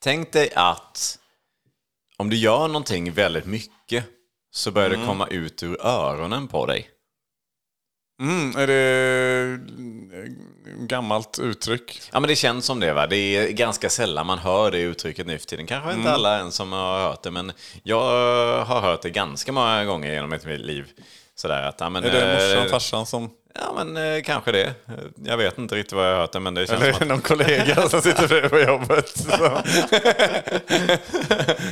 Tänk 0.01 0.31
dig 0.31 0.51
att 0.55 1.19
om 2.17 2.29
du 2.29 2.35
gör 2.35 2.67
någonting 2.67 3.11
väldigt 3.11 3.45
mycket 3.45 4.05
så 4.51 4.71
börjar 4.71 4.89
det 4.89 5.05
komma 5.05 5.27
ut 5.27 5.63
ur 5.63 5.85
öronen 5.85 6.47
på 6.47 6.65
dig. 6.65 6.89
Mm, 8.21 8.55
är 8.57 8.67
det 8.67 9.59
gammalt 10.87 11.39
uttryck? 11.39 12.01
Ja 12.11 12.19
men 12.19 12.27
det 12.27 12.35
känns 12.35 12.65
som 12.65 12.79
det 12.79 12.93
va. 12.93 13.07
Det 13.07 13.15
är 13.15 13.51
ganska 13.51 13.89
sällan 13.89 14.25
man 14.25 14.39
hör 14.39 14.71
det 14.71 14.79
uttrycket 14.79 15.27
nu 15.27 15.37
för 15.39 15.45
tiden. 15.45 15.67
Kanske 15.67 15.93
inte 15.93 16.11
alla 16.11 16.39
än 16.39 16.51
som 16.51 16.71
har 16.71 16.99
hört 16.99 17.23
det 17.23 17.31
men 17.31 17.51
jag 17.83 18.65
har 18.65 18.81
hört 18.81 19.01
det 19.01 19.09
ganska 19.09 19.51
många 19.51 19.85
gånger 19.85 20.13
genom 20.13 20.29
mitt 20.29 20.45
liv. 20.45 20.91
Sådär 21.35 21.63
att, 21.63 21.75
ja, 21.79 21.89
men, 21.89 22.03
Är 22.03 22.11
det 22.11 22.33
morsan, 22.33 22.65
eh, 22.65 22.71
farsan 22.71 23.05
som... 23.05 23.29
Ja 23.61 23.83
men 23.83 23.97
eh, 24.15 24.21
kanske 24.23 24.51
det. 24.51 24.73
Jag 25.23 25.37
vet 25.37 25.57
inte 25.57 25.75
riktigt 25.75 25.93
vad 25.93 26.05
jag 26.07 26.11
har 26.13 26.21
hört 26.21 26.31
det 26.31 26.39
men 26.39 26.53
det 26.53 26.67
känns 26.67 26.81
Eller 26.81 26.93
som 26.93 27.01
är 27.01 27.05
att 27.05 27.07
någon 27.09 27.21
kollega 27.21 27.89
som 27.89 28.01
sitter 28.01 28.27
bredvid 28.27 28.51
på 28.51 28.59
jobbet? 28.59 29.07
Så. 29.09 29.61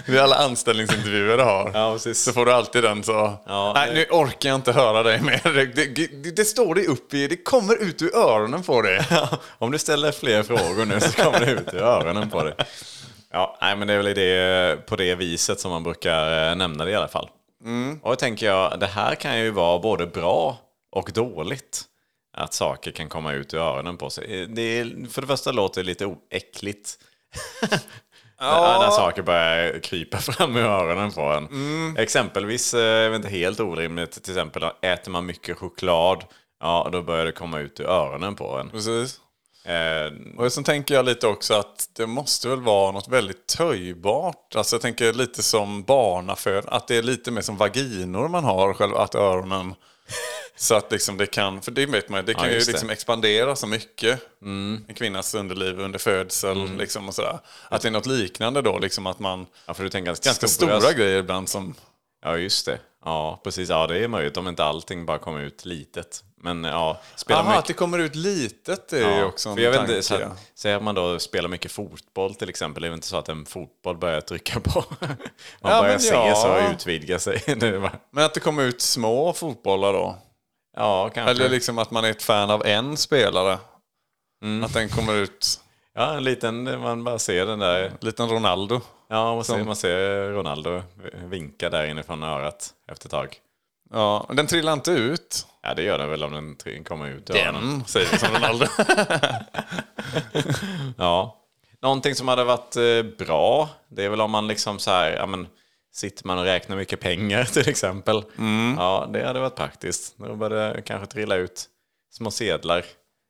Det 0.05 0.17
är 0.17 0.21
alla 0.21 0.35
anställningsintervjuer 0.35 1.37
du 1.37 1.43
har. 1.43 1.71
Ja, 1.73 1.93
precis. 1.93 2.23
Så 2.23 2.33
får 2.33 2.45
du 2.45 2.51
alltid 2.53 2.83
den 2.83 3.03
så. 3.03 3.33
Ja, 3.47 3.71
Nej, 3.75 3.87
det- 3.89 3.93
nu 3.95 4.05
orkar 4.09 4.49
jag 4.49 4.55
inte 4.55 4.71
höra 4.71 5.03
dig 5.03 5.21
mer. 5.21 5.41
Det, 5.75 5.85
det, 5.85 6.31
det 6.35 6.45
står 6.45 6.75
det 6.75 6.87
upp 6.87 7.13
i, 7.13 7.27
det 7.27 7.37
kommer 7.43 7.81
ut 7.83 8.01
ur 8.01 8.15
öronen 8.15 8.63
på 8.63 8.81
dig. 8.81 9.01
Om 9.57 9.71
du 9.71 9.77
ställer 9.79 10.11
fler 10.11 10.43
frågor 10.43 10.85
nu 10.85 10.99
så 10.99 11.11
kommer 11.23 11.39
det 11.39 11.51
ut 11.51 11.73
i 11.73 11.77
öronen 11.77 12.29
på 12.29 12.43
dig. 12.43 12.53
Ja, 13.31 13.57
nej, 13.61 13.75
men 13.75 13.87
det 13.87 13.93
är 13.93 13.97
väl 13.97 14.13
det, 14.15 14.85
på 14.87 14.95
det 14.95 15.15
viset 15.15 15.59
som 15.59 15.71
man 15.71 15.83
brukar 15.83 16.49
eh, 16.49 16.55
nämna 16.55 16.85
det 16.85 16.91
i 16.91 16.95
alla 16.95 17.07
fall. 17.07 17.29
Och 18.01 18.09
då 18.09 18.15
tänker 18.15 18.45
jag, 18.45 18.79
det 18.79 18.85
här 18.85 19.15
kan 19.15 19.39
ju 19.39 19.51
vara 19.51 19.79
både 19.79 20.05
bra 20.07 20.57
och 20.91 21.11
dåligt. 21.13 21.83
Att 22.37 22.53
saker 22.53 22.91
kan 22.91 23.09
komma 23.09 23.33
ut 23.33 23.53
ur 23.53 23.57
öronen 23.57 23.97
på 23.97 24.09
sig. 24.09 24.47
Det 24.47 24.61
är, 24.61 25.09
för 25.09 25.21
det 25.21 25.27
första 25.27 25.51
låter 25.51 25.81
det 25.81 25.87
lite 25.87 26.15
äckligt. 26.31 26.97
När, 28.39 28.79
när 28.79 28.89
saker 28.89 29.21
börjar 29.21 29.79
krypa 29.79 30.17
fram 30.21 30.55
ur 30.55 30.65
öronen 30.65 31.11
på 31.11 31.21
en. 31.21 31.97
Exempelvis, 31.97 32.73
eh, 32.73 32.81
jag 32.81 33.09
vet 33.09 33.15
inte, 33.17 33.29
helt 33.29 33.59
orimligt, 33.59 34.23
till 34.23 34.33
exempel 34.33 34.63
äter 34.81 35.11
man 35.11 35.25
mycket 35.25 35.57
choklad, 35.57 36.23
ja 36.59 36.89
då 36.91 37.01
börjar 37.01 37.25
det 37.25 37.31
komma 37.31 37.59
ut 37.59 37.79
ur 37.79 37.85
öronen 37.85 38.35
på 38.35 38.57
en. 38.57 38.69
Precis. 38.69 39.19
Eh, 39.65 40.37
Och 40.37 40.53
sen 40.53 40.63
tänker 40.63 40.95
jag 40.95 41.05
lite 41.05 41.27
också 41.27 41.53
att 41.53 41.89
det 41.93 42.07
måste 42.07 42.49
väl 42.49 42.61
vara 42.61 42.91
något 42.91 43.07
väldigt 43.07 43.47
töjbart. 43.47 44.55
Alltså 44.55 44.75
jag 44.75 44.81
tänker 44.81 45.13
lite 45.13 45.43
som 45.43 45.83
barnaföd, 45.83 46.65
att 46.67 46.87
det 46.87 46.95
är 46.95 47.03
lite 47.03 47.31
mer 47.31 47.41
som 47.41 47.57
vaginor 47.57 48.27
man 48.27 48.43
har, 48.43 48.73
själva 48.73 48.99
att 48.99 49.15
öronen. 49.15 49.75
Så 50.59 50.75
att 50.75 50.91
liksom 50.91 51.17
det 51.17 51.25
kan, 51.25 51.61
för 51.61 51.71
det 51.71 51.85
vet 51.85 52.09
man, 52.09 52.25
det 52.25 52.33
kan 52.33 52.43
Ja, 52.43 52.49
ju 52.49 52.55
just 52.55 52.67
det. 52.67 52.71
liksom 52.71 52.89
expandera 52.89 53.55
så 53.55 53.67
mycket. 53.67 54.19
En 54.41 54.93
kvinnas 54.95 55.35
underliv 55.35 55.79
under 55.79 55.99
födsel 55.99 56.77
liksom 56.77 57.07
och 57.07 57.15
sådär. 57.15 57.39
Att 57.69 57.81
det 57.81 57.87
är 57.87 57.91
något 57.91 58.05
liknande 58.05 58.61
då, 58.61 58.79
liksom 58.79 59.07
att 59.07 59.19
man, 59.19 59.45
ja, 59.65 59.73
för 59.73 59.83
du 59.83 59.89
tänker 59.89 60.05
ganska, 60.05 60.27
ganska 60.29 60.47
stora, 60.47 60.93
grejer 60.93 61.19
ibland 61.19 61.49
som, 61.49 61.75
Ja, 62.23 62.37
just 62.37 62.65
det. 62.65 62.79
Ja, 63.05 63.41
precis. 63.43 63.69
Ja, 63.69 63.87
det 63.87 64.03
är 64.03 64.07
möjligt 64.07 64.37
om 64.37 64.47
inte 64.47 64.63
allting 64.63 65.05
bara 65.05 65.17
kommer 65.17 65.39
ut 65.41 65.65
litet. 65.65 66.23
Men 66.41 66.63
ja, 66.63 67.01
spelar 67.15 67.41
Aha, 67.41 67.49
att 67.51 67.55
mycket... 67.57 67.67
det 67.67 67.73
kommer 67.73 67.99
ut 67.99 68.15
litet 68.15 68.93
är 68.93 68.97
ju 68.97 69.03
Ja, 69.17 69.25
också 69.25 69.49
en 69.49 69.57
jag 69.57 69.71
vet 69.71 69.79
tanke. 69.79 69.93
inte, 69.93 70.07
så 70.07 70.13
här, 70.17 70.29
Säg 70.55 70.73
att 70.73 70.83
man 70.83 70.95
då 70.95 71.19
spelar 71.19 71.49
mycket 71.49 71.71
fotboll 71.71 72.35
till 72.35 72.49
exempel. 72.49 72.81
Det 72.81 72.87
är 72.87 72.89
väl 72.89 72.97
inte 72.97 73.07
så 73.07 73.17
att 73.17 73.29
en 73.29 73.45
fotboll 73.45 73.97
börjar 73.97 74.21
trycka 74.21 74.59
på. 74.59 74.83
Man 74.99 75.15
Ja, 75.61 75.81
börjar 75.81 75.97
se 75.97 76.13
ja. 76.13 76.35
så 76.35 76.71
utvidga 76.73 77.19
sig. 77.19 77.43
Men 78.11 78.25
att 78.25 78.33
det 78.33 78.39
kommer 78.39 78.63
ut 78.63 78.81
små 78.81 79.33
fotbollar 79.33 79.93
då? 79.93 80.17
Ja, 80.77 81.09
kanske. 81.13 81.31
Eller 81.31 81.49
liksom 81.49 81.77
att 81.77 81.91
man 81.91 82.05
är 82.05 82.09
ett 82.11 82.23
fan 82.23 82.51
av 82.51 82.65
en 82.65 82.97
spelare. 82.97 83.57
Att 84.63 84.73
den 84.73 84.89
kommer 84.89 85.13
ut, 85.13 85.59
Ja, 85.93 86.13
en 86.13 86.23
liten, 86.23 86.81
man 86.81 87.03
bara 87.03 87.19
ser 87.19 87.45
den 87.45 87.59
där. 87.59 87.91
liten 88.01 88.29
Ronaldo. 88.29 88.81
Ja, 89.09 89.35
man 89.35 89.43
ser, 89.43 89.63
man 89.63 89.75
ser 89.75 90.29
Ronaldo 90.31 90.81
vinka 91.25 91.69
där 91.69 91.85
inifrån 91.85 92.23
örat 92.23 92.69
efter 92.91 93.07
ett 93.07 93.11
tag. 93.11 93.35
Ja, 93.93 94.25
den 94.33 94.47
trillar 94.47 94.73
inte 94.73 94.91
ut. 94.91 95.47
Ja, 95.61 95.73
det 95.73 95.83
gör 95.83 95.97
den 95.97 96.09
väl 96.09 96.23
om 96.23 96.55
den 96.63 96.83
kommer 96.83 97.07
ut 97.07 97.29
ur 97.29 97.37
öronen. 97.37 97.61
Den, 97.69 97.85
säger 97.85 98.07
vi 98.11 98.17
som 98.17 98.33
Ronaldo. 98.33 98.65
Ja. 100.97 101.37
Någonting 101.81 102.15
som 102.15 102.27
hade 102.27 102.43
varit 102.43 102.75
eh, 102.75 103.25
bra, 103.25 103.69
det 103.87 104.03
är 104.05 104.09
väl 104.09 104.21
om 104.21 104.31
man 104.31 104.47
liksom 104.47 104.79
så 104.79 104.91
här, 104.91 105.11
ja 105.11 105.25
men, 105.25 105.47
sitter 105.97 106.27
man 106.27 106.39
och 106.39 106.45
räknar 106.45 106.75
mycket 106.75 106.99
pengar 106.99 107.43
till 107.53 107.69
exempel. 107.69 108.23
Ja, 108.77 109.09
det 109.13 109.25
hade 109.25 109.39
varit 109.39 109.55
praktiskt. 109.55 110.17
Då 110.17 110.35
började 110.35 110.73
det 110.73 110.81
kanske 110.81 111.07
trilla 111.07 111.35
ut 111.35 111.65
små 112.11 112.31
sedlar 112.31 112.85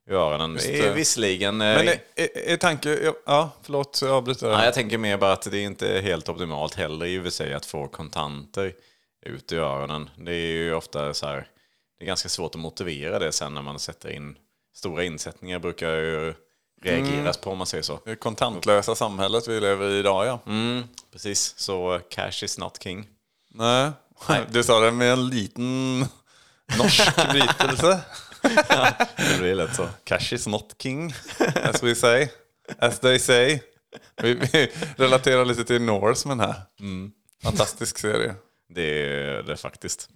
ur 0.09 0.13
öronen. 0.15 0.53
Det 0.55 0.79
är 0.79 0.83
det. 0.87 0.93
visserligen... 0.93 1.61
eh, 1.61 1.75
Men 1.75 1.87
är, 1.87 1.99
är, 2.15 2.37
är 2.53 2.57
tanke... 2.57 3.13
Ja, 3.25 3.49
förlåt, 3.63 3.99
jag 4.01 4.11
avbryter. 4.11 4.47
Ja, 4.51 4.65
jag 4.65 4.73
tänker 4.73 4.97
mer 4.97 5.17
bara 5.17 5.31
att 5.33 5.51
det 5.51 5.57
är 5.57 5.63
inte 5.65 6.01
helt 6.03 6.29
optimalt 6.29 6.75
heller 6.75 7.05
i 7.05 7.19
och 7.19 7.23
för 7.23 7.29
sig 7.29 7.53
att 7.53 7.65
få 7.65 7.87
kontanter 7.87 8.73
ut 9.25 9.53
ur 9.53 9.59
öronen. 9.59 10.09
Det 10.17 10.31
är 10.31 10.47
ju 10.47 10.73
ofta 10.73 11.13
så 11.13 11.25
här, 11.25 11.47
det 11.99 12.05
är 12.05 12.07
ganska 12.07 12.29
svårt 12.29 12.55
att 12.55 12.61
motivera 12.61 13.19
det 13.19 13.31
sen 13.31 13.53
när 13.53 13.61
man 13.61 13.79
sätter 13.79 14.09
in 14.09 14.37
stora 14.75 15.03
insättningar 15.03 15.59
brukar 15.59 15.89
ju 15.95 16.33
reageras 16.81 17.37
på 17.37 17.51
om 17.51 17.57
man 17.57 17.67
säger 17.67 17.83
så. 17.83 17.99
Det 18.05 18.15
kontantlösa 18.15 18.95
samhället 18.95 19.47
vi 19.47 19.59
lever 19.59 19.89
i 19.89 19.99
idag, 19.99 20.25
ja. 20.25 20.39
Mm, 20.45 20.83
precis, 21.11 21.53
så 21.57 21.95
uh, 21.95 22.01
cash 22.09 22.43
is 22.43 22.57
not 22.57 22.83
king. 22.83 23.07
Nej. 23.53 23.91
Du 24.49 24.63
sa 24.63 24.79
det 24.79 24.91
med 24.91 25.11
en 25.11 25.29
liten 25.29 25.99
norsk 26.77 27.15
brytelse. 27.31 27.99
Det 29.17 29.39
blir 29.39 29.55
lätt 29.55 29.75
så. 29.75 29.89
Cash 30.03 30.33
is 30.33 30.47
not 30.47 30.75
king, 30.81 31.13
as 31.63 31.83
we 31.83 31.95
say. 31.95 32.27
As 32.79 32.99
they 32.99 33.19
say. 33.19 33.59
Vi, 34.21 34.33
vi 34.33 34.71
relaterar 34.97 35.45
lite 35.45 35.63
till 35.63 35.81
Norseman 35.81 36.39
här. 36.39 36.55
Fantastisk 37.43 37.97
serie. 37.97 38.35
Det 38.69 38.81
är 38.81 39.43
det 39.43 39.57
faktiskt. 39.57 40.09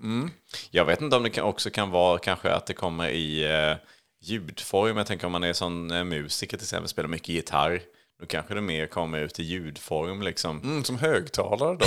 Jag 0.72 0.86
vet 0.86 1.02
inte 1.02 1.16
om 1.16 1.24
det 1.24 1.42
också 1.42 1.70
kan 1.70 1.90
vara 1.90 2.20
kanske 2.20 2.52
att 2.52 2.66
det 2.66 2.74
kommer 2.74 3.10
i 3.10 3.44
eh, 3.44 3.76
ljudform. 4.22 4.98
Jag 4.98 5.08
tänker 5.08 5.26
om 5.26 5.32
man 5.32 5.44
är 5.44 5.54
sån 5.54 5.92
eh, 5.92 6.04
musiker 6.04 6.58
till 6.58 6.66
exempel, 6.66 6.90
spelar 6.90 7.10
mycket 7.10 7.30
gitarr. 7.30 7.82
Då 8.20 8.26
kanske 8.28 8.54
det 8.54 8.62
mer 8.62 8.88
kommer 8.88 9.20
ut 9.20 9.40
i 9.40 9.44
ljudform 9.44 10.22
liksom. 10.22 10.62
Mm, 10.62 10.84
som 10.84 10.98
högtalare 10.98 11.78
då. 11.78 11.86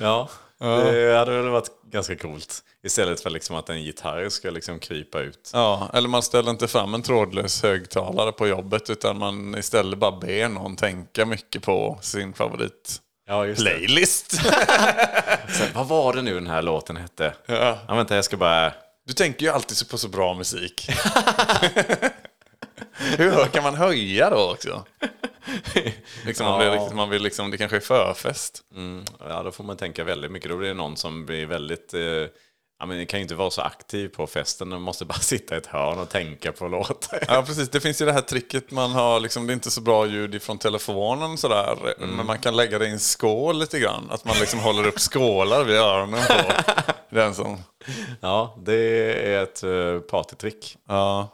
Ja. 0.00 0.28
Det 0.58 1.18
hade 1.18 1.36
väl 1.36 1.48
varit 1.48 1.70
ganska 1.90 2.16
coolt. 2.16 2.62
Istället 2.84 3.20
för 3.20 3.30
liksom 3.30 3.56
att 3.56 3.68
en 3.68 3.82
gitarr 3.82 4.28
ska 4.28 4.50
liksom 4.50 4.78
krypa 4.78 5.20
ut. 5.20 5.50
Ja, 5.52 5.90
eller 5.92 6.08
man 6.08 6.22
ställer 6.22 6.50
inte 6.50 6.68
fram 6.68 6.94
en 6.94 7.02
trådlös 7.02 7.62
högtalare 7.62 8.32
på 8.32 8.48
jobbet 8.48 8.90
utan 8.90 9.18
man 9.18 9.58
istället 9.58 9.98
bara 9.98 10.12
ber 10.12 10.48
någon 10.48 10.76
tänka 10.76 11.26
mycket 11.26 11.62
på 11.62 11.98
sin 12.02 12.32
favorit 12.32 13.00
Ja, 13.26 13.46
just 13.46 13.62
playlist. 13.62 14.32
Sen, 15.48 15.68
vad 15.74 15.88
var 15.88 16.12
det 16.12 16.22
nu 16.22 16.34
den 16.34 16.46
här 16.46 16.62
låten 16.62 16.96
hette? 16.96 17.34
Ja. 17.46 17.78
Ja, 17.88 17.94
vänta, 17.94 18.14
jag 18.16 18.24
ska 18.24 18.36
bara... 18.36 18.72
Du 19.06 19.12
tänker 19.12 19.46
ju 19.46 19.52
alltid 19.52 19.88
på 19.88 19.98
så 19.98 20.08
bra 20.08 20.34
musik. 20.34 20.88
Hur 22.96 23.30
högt 23.30 23.52
kan 23.52 23.62
man 23.62 23.74
höja 23.74 24.30
då 24.30 24.50
också? 24.52 24.84
Liksom 26.26 26.46
man, 26.46 26.58
blir 26.58 26.70
riktigt, 26.70 26.96
man 26.96 27.10
vill 27.10 27.22
liksom, 27.22 27.50
det 27.50 27.58
kanske 27.58 27.76
är 27.76 27.80
förfest. 27.80 28.62
Mm, 28.74 29.04
ja, 29.20 29.42
då 29.42 29.52
får 29.52 29.64
man 29.64 29.76
tänka 29.76 30.04
väldigt 30.04 30.30
mycket. 30.30 30.50
Då 30.50 30.56
blir 30.56 30.68
det 30.68 30.74
någon 30.74 30.96
som 30.96 31.26
blir 31.26 31.46
väldigt... 31.46 31.94
Eh, 31.94 32.26
ja, 32.84 32.88
men 32.88 32.98
det 32.98 33.06
kan 33.06 33.20
ju 33.20 33.22
inte 33.22 33.34
vara 33.34 33.50
så 33.50 33.62
aktiv 33.62 34.08
på 34.08 34.26
festen. 34.26 34.68
Man 34.68 34.82
måste 34.82 35.04
bara 35.04 35.18
sitta 35.20 35.54
i 35.54 35.58
ett 35.58 35.66
hörn 35.66 35.98
och 35.98 36.08
tänka 36.08 36.52
på 36.52 36.68
låtar. 36.68 37.24
Ja, 37.28 37.42
precis. 37.46 37.68
Det 37.68 37.80
finns 37.80 38.02
ju 38.02 38.06
det 38.06 38.12
här 38.12 38.20
tricket 38.20 38.70
man 38.70 38.92
har, 38.92 39.20
liksom, 39.20 39.46
det 39.46 39.52
är 39.52 39.54
inte 39.54 39.70
så 39.70 39.80
bra 39.80 40.06
ljud 40.06 40.34
ifrån 40.34 40.58
telefonen 40.58 41.38
sådär. 41.38 41.94
Men 41.98 42.26
man 42.26 42.38
kan 42.38 42.56
lägga 42.56 42.78
det 42.78 42.86
i 42.86 42.90
en 42.90 43.00
skål 43.00 43.58
lite 43.58 43.78
grann. 43.78 44.10
Att 44.10 44.24
man 44.24 44.36
liksom 44.40 44.60
håller 44.60 44.86
upp 44.86 45.00
skålar 45.00 45.64
vid 45.64 45.76
öronen 45.76 46.20
på 46.28 46.34
den 47.14 47.34
som... 47.34 47.58
Ja, 48.20 48.58
det 48.66 48.74
är 49.34 49.42
ett 49.42 49.64
uh, 49.64 50.00
partytrick. 50.00 50.76
Ja. 50.88 51.28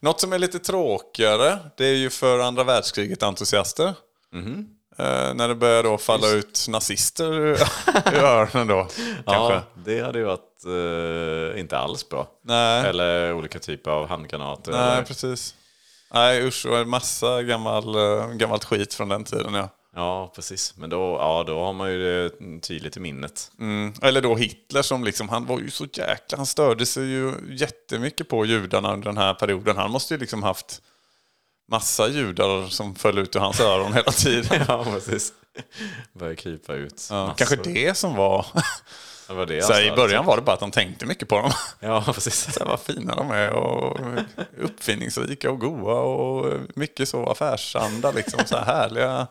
Något 0.00 0.20
som 0.20 0.32
är 0.32 0.38
lite 0.38 0.58
tråkigare, 0.58 1.58
det 1.76 1.86
är 1.86 1.94
ju 1.94 2.10
för 2.10 2.38
andra 2.38 2.64
världskriget-entusiaster. 2.64 3.94
Eh, 4.98 5.34
när 5.34 5.48
det 5.48 5.54
börjar 5.54 5.82
då 5.82 5.98
falla 5.98 6.28
ut 6.28 6.66
nazister 6.68 7.32
ur 7.32 7.58
öronen 8.14 8.66
då. 8.66 8.88
Kanske. 9.26 9.54
Ja, 9.54 9.62
det 9.74 10.00
hade 10.00 10.18
ju 10.18 10.24
varit 10.24 10.64
eh, 11.54 11.60
inte 11.60 11.78
alls 11.78 12.08
bra. 12.08 12.28
Nej. 12.44 12.86
Eller 12.88 13.32
olika 13.32 13.58
typer 13.58 13.90
av 13.90 14.08
handgranater. 14.08 14.72
Nej, 14.72 14.92
eller, 14.92 15.02
precis. 15.02 15.54
Nej, 16.14 16.46
usch, 16.46 16.66
och 16.66 16.78
en 16.78 16.88
massa 16.88 17.42
gammal, 17.42 17.94
eh, 17.94 18.28
gammalt 18.28 18.64
skit 18.64 18.94
från 18.94 19.08
den 19.08 19.24
tiden, 19.24 19.54
ja. 19.54 19.68
ja, 19.94 20.32
precis. 20.34 20.76
Men 20.76 20.90
då, 20.90 21.16
ja, 21.20 21.44
då 21.46 21.60
har 21.60 21.72
man 21.72 21.92
ju 21.92 21.98
det 21.98 22.60
tydligt 22.60 22.96
i 22.96 23.00
minnet. 23.00 23.50
Mm. 23.60 23.92
Eller 24.02 24.20
då 24.20 24.36
Hitler 24.36 24.82
som 24.82 25.04
liksom, 25.04 25.28
han 25.28 25.46
var 25.46 25.58
ju 25.58 25.70
så 25.70 25.84
jäkla, 25.92 26.36
han 26.36 26.46
störde 26.46 26.86
sig 26.86 27.04
ju 27.04 27.32
jättemycket 27.50 28.28
på 28.28 28.44
judarna 28.44 28.92
under 28.92 29.06
den 29.06 29.18
här 29.18 29.34
perioden. 29.34 29.76
Han 29.76 29.90
måste 29.90 30.14
ju 30.14 30.20
liksom 30.20 30.42
haft 30.42 30.82
massa 31.72 32.08
judar 32.08 32.68
som 32.68 32.94
föll 32.94 33.18
ut 33.18 33.36
ur 33.36 33.40
hans 33.40 33.60
öron 33.60 33.92
hela 33.92 34.12
tiden. 34.12 34.64
ja, 34.68 34.84
precis. 34.84 35.32
Börjar 36.12 36.34
krypa 36.34 36.74
ut. 36.74 37.06
Ja, 37.10 37.34
kanske 37.36 37.56
det 37.56 37.96
som 37.96 38.16
var... 38.16 38.46
Det 39.28 39.34
var 39.34 39.46
det 39.46 39.62
Så 39.66 39.72
han 39.72 39.82
I 39.82 39.88
sa, 39.88 39.96
början 39.96 40.24
var 40.26 40.36
det 40.36 40.42
bara 40.42 40.54
att 40.54 40.60
de 40.60 40.70
tänkte 40.70 41.06
mycket 41.06 41.28
på 41.28 41.34
dem. 41.34 41.52
Ja, 41.80 42.04
precis. 42.06 42.54
Så 42.54 42.60
här, 42.60 42.66
vad 42.66 42.80
fina 42.80 43.14
de 43.14 43.30
är 43.30 43.50
och 43.50 44.00
uppfinningsrika 44.60 45.50
och 45.50 45.60
goa 45.60 46.00
och 46.00 46.60
mycket 46.74 47.08
så 47.08 47.26
affärsanda. 47.26 48.10
Liksom, 48.10 48.40
så 48.46 48.56
här 48.56 48.64
härliga, 48.64 49.26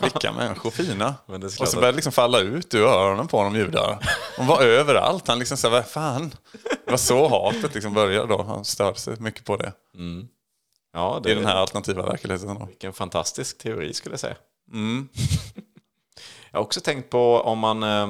vilka 0.00 0.32
människor, 0.32 0.70
fina. 0.70 1.14
Och 1.26 1.68
så 1.68 1.76
började 1.76 1.92
det 1.92 1.96
liksom 1.96 2.12
falla 2.12 2.38
ut 2.40 2.74
ur 2.74 2.84
öronen 2.84 3.28
på 3.28 3.42
dem 3.42 3.56
judar. 3.56 3.98
De 4.36 4.46
var 4.46 4.62
överallt. 4.62 5.28
Han 5.28 5.38
liksom 5.38 5.56
så 5.56 5.68
här, 5.68 5.74
vad 5.74 5.86
fan. 5.86 6.34
Det 6.84 6.90
var 6.90 6.98
så 6.98 7.28
hatet 7.28 7.74
liksom 7.74 7.94
började 7.94 8.26
då. 8.26 8.42
Han 8.42 8.64
störde 8.64 8.98
sig 8.98 9.16
mycket 9.18 9.44
på 9.44 9.56
det. 9.56 9.72
Ja, 10.96 11.20
det 11.22 11.30
I 11.30 11.34
den 11.34 11.46
här 11.46 11.54
alternativa 11.56 12.02
verkligheten. 12.02 12.58
Då. 12.58 12.64
Vilken 12.66 12.92
fantastisk 12.92 13.58
teori 13.58 13.94
skulle 13.94 14.12
jag 14.12 14.20
säga. 14.20 14.36
Mm. 14.72 15.08
Jag 16.50 16.58
har 16.58 16.64
också 16.64 16.80
tänkt 16.80 17.10
på 17.10 17.40
om 17.40 17.58
man, 17.58 17.82
eh, 17.82 18.08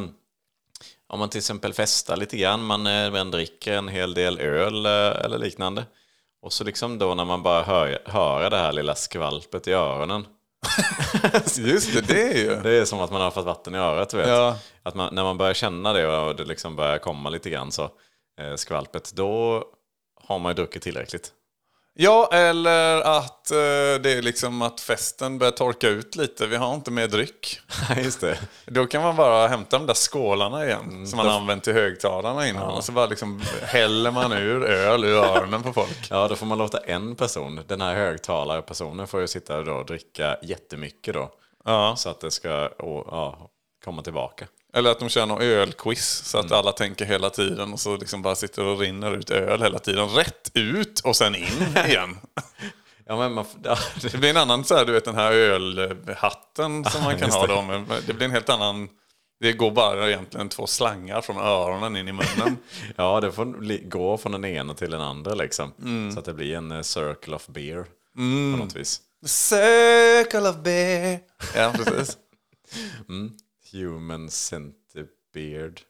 om 1.07 1.19
man 1.19 1.29
till 1.29 1.39
exempel 1.39 1.73
festar 1.73 2.17
lite 2.17 2.37
grann, 2.37 2.65
man, 2.65 2.87
eh, 2.87 3.13
man 3.13 3.31
dricker 3.31 3.73
en 3.73 3.89
hel 3.89 4.15
del 4.15 4.39
öl 4.39 4.87
eh, 4.87 5.25
eller 5.25 5.39
liknande. 5.39 5.85
Och 6.43 6.53
så 6.53 6.65
liksom 6.65 6.99
då 6.99 7.15
när 7.15 7.25
man 7.25 7.43
bara 7.43 7.63
hör, 7.63 8.03
hör 8.05 8.51
det 8.51 8.57
här 8.57 8.73
lilla 8.73 8.95
skvalpet 8.95 9.69
i 9.69 9.73
öronen. 9.73 10.27
Just 11.57 11.95
det, 11.95 12.01
det 12.01 12.23
är 12.23 12.39
ju... 12.39 12.61
Det 12.63 12.71
är 12.71 12.85
som 12.85 13.01
att 13.01 13.13
man 13.13 13.21
har 13.21 13.31
fått 13.31 13.45
vatten 13.45 13.75
i 13.75 13.79
örat, 13.79 14.15
vet. 14.15 14.29
Ja. 14.29 14.59
Att 14.83 14.95
man, 14.95 15.15
när 15.15 15.25
man 15.25 15.39
börjar 15.39 15.55
känna 15.55 15.93
det 15.93 16.07
och 16.07 16.37
det 16.37 16.45
liksom 16.45 16.77
börjar 16.77 16.99
komma 16.99 17.31
lite 17.31 17.51
grann 17.51 17.73
så, 17.73 17.83
eh, 18.41 18.55
skvalpet, 18.57 19.13
då 19.15 19.65
har 20.25 20.39
man 20.39 20.51
ju 20.51 20.55
druckit 20.55 20.83
tillräckligt. 20.83 21.33
Ja, 21.99 22.29
eller 22.33 23.01
att 23.01 23.51
eh, 23.51 23.57
det 24.03 24.13
är 24.13 24.23
liksom 24.23 24.63
att 24.63 24.81
festen 24.81 25.39
börjar 25.39 25.53
torka 25.53 25.89
ut 25.89 26.17
lite. 26.17 26.47
Vi 26.47 26.57
har 26.57 26.75
inte 26.75 26.91
mer 26.91 27.09
dryck. 27.09 27.61
Just 27.97 28.21
det. 28.21 28.39
Då 28.67 28.87
kan 28.87 29.03
man 29.03 29.17
bara 29.17 29.49
hämta 29.49 29.79
de 29.79 29.87
där 29.87 29.95
skålarna 29.95 30.67
igen 30.67 31.07
som 31.07 31.17
man 31.17 31.29
använt 31.29 31.65
till 31.65 31.73
högtalarna 31.73 32.49
innan. 32.49 32.71
Och 32.71 32.85
så 32.85 32.93
bara 32.93 33.07
liksom 33.07 33.43
häller 33.63 34.11
man 34.11 34.33
ur 34.33 34.65
öl 34.65 35.05
ur 35.05 35.17
öronen 35.17 35.63
på 35.63 35.73
folk. 35.73 36.07
Ja, 36.11 36.29
då 36.29 36.37
får 36.37 36.47
man 36.47 36.59
låta 36.59 36.79
en 36.79 37.17
person, 37.17 37.61
den 37.67 37.81
här 37.81 37.95
högtalarpersonen, 37.95 39.07
får 39.07 39.21
ju 39.21 39.27
sitta 39.27 39.63
då 39.63 39.73
och 39.73 39.87
dricka 39.87 40.37
jättemycket 40.43 41.15
då. 41.15 41.31
Ja. 41.65 41.95
Så 41.97 42.09
att 42.09 42.21
det 42.21 42.31
ska 42.31 42.69
å, 42.79 43.09
ja, 43.11 43.51
komma 43.85 44.03
tillbaka. 44.03 44.47
Eller 44.75 44.91
att 44.91 44.99
de 44.99 45.09
kör 45.09 45.27
någon 45.27 45.43
ölquiz 45.43 46.23
så 46.25 46.39
att 46.39 46.53
alla 46.53 46.73
tänker 46.73 47.05
hela 47.05 47.31
tiden 47.31 47.73
och 47.73 47.81
så 47.81 47.97
liksom 47.97 48.23
bara 48.23 48.35
sitter 48.35 48.65
och 48.65 48.79
rinner 48.79 49.17
ut 49.17 49.31
öl 49.31 49.63
hela 49.63 49.79
tiden. 49.79 50.09
Rätt 50.09 50.51
ut 50.55 51.01
och 51.01 51.17
sen 51.17 51.35
in 51.35 51.77
igen. 51.87 52.17
Ja, 53.07 53.17
men 53.17 53.33
man, 53.33 53.45
ja, 53.63 53.79
Det 54.03 54.19
blir 54.19 54.31
en 54.31 54.37
annan 54.37 54.65
så 54.65 54.77
här, 54.77 54.85
du 54.85 54.93
vet 54.93 55.05
den 55.05 55.15
här 55.15 55.33
ölhatten 55.33 56.85
som 56.85 57.03
man 57.05 57.19
kan 57.19 57.31
ha 57.31 57.47
då. 57.47 57.85
Det 58.07 58.13
blir 58.15 58.25
en 58.25 58.33
helt 58.33 58.49
annan... 58.49 58.89
Det 59.41 59.53
går 59.53 59.71
bara 59.71 60.09
egentligen 60.09 60.49
två 60.49 60.67
slangar 60.67 61.21
från 61.21 61.37
öronen 61.39 61.97
in 61.97 62.09
i 62.09 62.13
munnen. 62.13 62.59
ja, 62.97 63.21
det 63.21 63.33
får 63.33 63.89
gå 63.89 64.19
från 64.19 64.33
den 64.33 64.45
ena 64.45 64.75
till 64.75 64.91
den 64.91 65.01
andra 65.01 65.35
liksom. 65.35 65.73
Så 66.13 66.19
att 66.19 66.25
det 66.25 66.35
blir 66.35 66.55
en 66.57 66.73
eh, 66.73 66.83
circle 66.83 67.35
of 67.37 67.47
beer 67.47 67.85
på 68.15 68.23
något 68.65 68.77
vis. 68.77 69.01
Circle 69.27 70.49
of 70.49 70.57
beer. 70.57 71.21
Ja, 71.55 71.73
precis. 71.77 72.17
Human 73.73 74.31
centipede. 74.31 75.75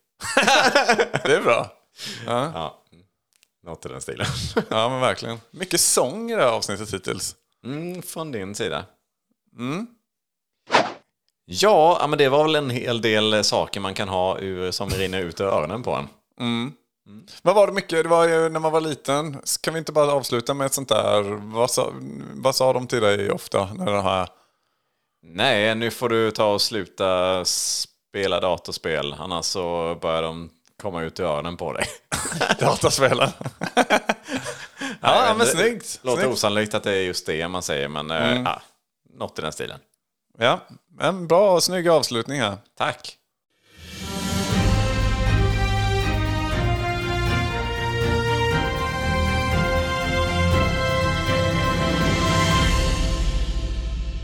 Det 1.25 1.37
är 1.37 1.43
bra. 1.43 1.73
Ja, 2.27 2.85
något 3.63 3.87
i 3.87 3.89
den 3.89 4.01
stilen. 4.01 4.27
Ja, 4.69 4.89
men 4.89 5.01
verkligen. 5.01 5.41
Mycket 5.51 5.81
sång 5.81 6.31
i 6.31 6.35
det 6.35 6.43
här 6.43 6.51
avsnittet 6.51 6.95
hittills. 6.95 7.37
Mm, 7.65 8.03
från 8.03 8.33
din 8.33 8.55
sida. 8.55 8.85
Ja, 11.45 11.99
ja, 12.01 12.07
men 12.07 12.19
det 12.19 12.29
var 12.29 12.43
väl 12.43 12.55
en 12.55 12.71
hel 12.71 13.01
del 13.01 13.45
saker 13.45 13.81
man 13.81 13.95
kan 13.95 14.09
ha 14.09 14.39
ur, 14.39 14.71
som 14.71 14.91
rinner 14.91 15.21
ut 15.23 15.41
ur 15.41 15.45
öronen 15.45 15.83
på 15.83 15.93
en. 15.93 16.09
Vad 17.43 17.55
var 17.55 17.67
det 17.67 17.73
mycket? 17.73 18.03
Det 18.03 18.09
var 18.09 18.29
ju 18.29 18.49
när 18.49 18.61
man 18.61 18.73
var 18.73 18.81
liten. 18.81 19.41
Kan 19.61 19.75
vi 19.75 19.79
inte 19.79 19.93
bara 19.93 20.13
avsluta 20.13 20.55
med 20.55 20.67
ett 20.67 20.75
sånt 20.75 20.89
där... 20.89 21.23
Vad 21.55 21.71
sa, 21.71 21.93
vad 22.35 22.57
sa 22.57 22.73
de 22.73 22.87
till 22.87 23.01
dig 23.01 23.31
ofta? 23.31 23.73
När 23.75 23.93
det 23.93 24.03
här... 24.03 24.29
Nej, 25.29 25.75
nu 25.75 25.91
får 25.91 26.09
du 26.09 26.31
ta 26.31 26.53
och 26.53 26.61
sluta 26.61 27.45
spela 27.45 28.41
datorspel, 28.41 29.15
annars 29.19 29.45
så 29.45 29.99
börjar 30.01 30.23
de 30.23 30.51
komma 30.83 31.03
ut 31.03 31.21
ur 31.21 31.25
öronen 31.25 31.57
på 31.57 31.73
dig. 31.73 31.87
Dataspelen. 32.61 33.31
ja, 35.01 35.25
men 35.29 35.39
det 35.39 35.47
snyggt. 35.47 36.01
Låter 36.03 36.23
snyggt. 36.23 36.35
osannolikt 36.35 36.75
att 36.75 36.83
det 36.83 36.93
är 36.93 37.03
just 37.03 37.27
det 37.27 37.49
man 37.49 37.63
säger, 37.63 37.89
men 37.89 38.11
mm. 38.11 38.45
ja, 38.45 38.63
något 39.19 39.39
i 39.39 39.43
den 39.43 39.53
stilen. 39.53 39.81
Ja, 40.39 40.61
en 41.01 41.27
bra 41.27 41.55
och 41.55 41.63
snygg 41.63 41.89
avslutning 41.89 42.41
här. 42.41 42.57
Tack! 42.79 43.17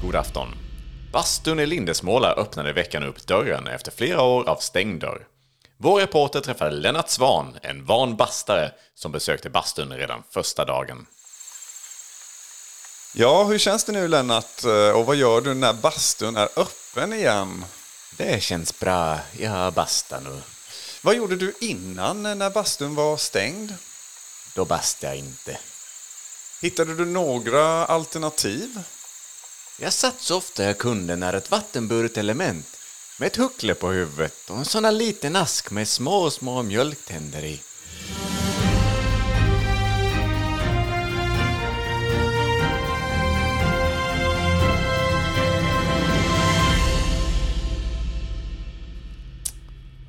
God 0.03 0.17
afton. 0.17 0.72
Bastun 1.13 1.61
i 1.61 1.67
Lindesmåla 1.67 2.33
öppnade 2.33 2.71
i 2.71 2.73
veckan 2.73 3.03
upp 3.03 3.27
dörren 3.27 3.67
efter 3.67 3.91
flera 3.91 4.23
år 4.23 4.49
av 4.49 4.57
stängd 4.57 5.01
dörr. 5.01 5.27
Vår 5.77 6.01
reporter 6.01 6.41
träffade 6.41 6.71
Lennart 6.71 7.09
Svan, 7.09 7.59
en 7.63 7.85
van 7.85 8.17
bastare 8.17 8.73
som 8.95 9.13
besökte 9.13 9.51
bastun 9.51 9.93
redan 9.93 10.23
första 10.31 10.65
dagen. 10.65 11.07
Ja, 13.15 13.45
hur 13.45 13.59
känns 13.59 13.85
det 13.85 13.93
nu 13.93 14.09
Lennart? 14.09 14.65
Och 14.95 15.07
vad 15.07 15.17
gör 15.17 15.41
du 15.41 15.55
när 15.55 15.73
bastun 15.73 16.37
är 16.37 16.49
öppen 16.57 17.13
igen? 17.13 17.65
Det 18.17 18.43
känns 18.43 18.79
bra, 18.79 19.19
jag 19.39 19.73
bastar 19.73 20.21
nu. 20.21 20.41
Vad 21.03 21.15
gjorde 21.15 21.37
du 21.37 21.55
innan 21.61 22.23
när 22.23 22.51
bastun 22.51 22.95
var 22.95 23.17
stängd? 23.17 23.75
Då 24.55 24.65
bastar 24.65 25.09
jag 25.09 25.17
inte. 25.17 25.59
Hittade 26.63 26.95
du 26.95 27.05
några 27.05 27.85
alternativ? 27.85 28.79
Jag 29.79 29.93
satt 29.93 30.21
så 30.21 30.37
ofta 30.37 30.65
jag 30.65 30.79
kunde 30.79 31.17
när 31.17 31.33
ett 31.35 31.51
vattenburet 31.51 32.19
element 32.19 32.67
med 33.19 33.27
ett 33.27 33.37
huckle 33.37 33.75
på 33.75 33.89
huvudet 33.89 34.51
och 34.51 34.59
en 34.59 34.65
sån 34.65 34.85
här 34.85 34.93
liten 34.93 35.37
ask 35.37 35.71
med 35.71 35.89
små, 35.89 36.31
små 36.31 36.63
mjölktänder 36.63 37.45
i. 37.45 37.61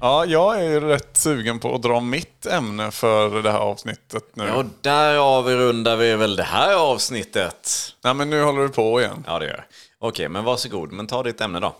Ja, 0.03 0.25
jag 0.25 0.59
är 0.59 0.63
ju 0.63 0.79
rätt 0.79 1.17
sugen 1.17 1.59
på 1.59 1.75
att 1.75 1.81
dra 1.81 1.99
mitt 1.99 2.45
ämne 2.45 2.91
för 2.91 3.41
det 3.41 3.51
här 3.51 3.59
avsnittet 3.59 4.35
nu. 4.35 4.43
Ja, 4.43 4.65
där 4.81 5.17
avrundar 5.17 5.97
vi 5.97 6.15
väl 6.15 6.35
det 6.35 6.43
här 6.43 6.75
avsnittet. 6.75 7.69
Nej, 8.03 8.13
men 8.13 8.29
nu 8.29 8.41
håller 8.43 8.61
du 8.61 8.69
på 8.69 9.01
igen. 9.01 9.23
Ja, 9.27 9.39
det 9.39 9.45
gör 9.45 9.53
jag. 9.53 9.63
Okej, 9.99 10.29
men 10.29 10.43
varsågod. 10.43 10.91
Men 10.91 11.07
ta 11.07 11.23
ditt 11.23 11.41
ämne 11.41 11.59
då. 11.59 11.75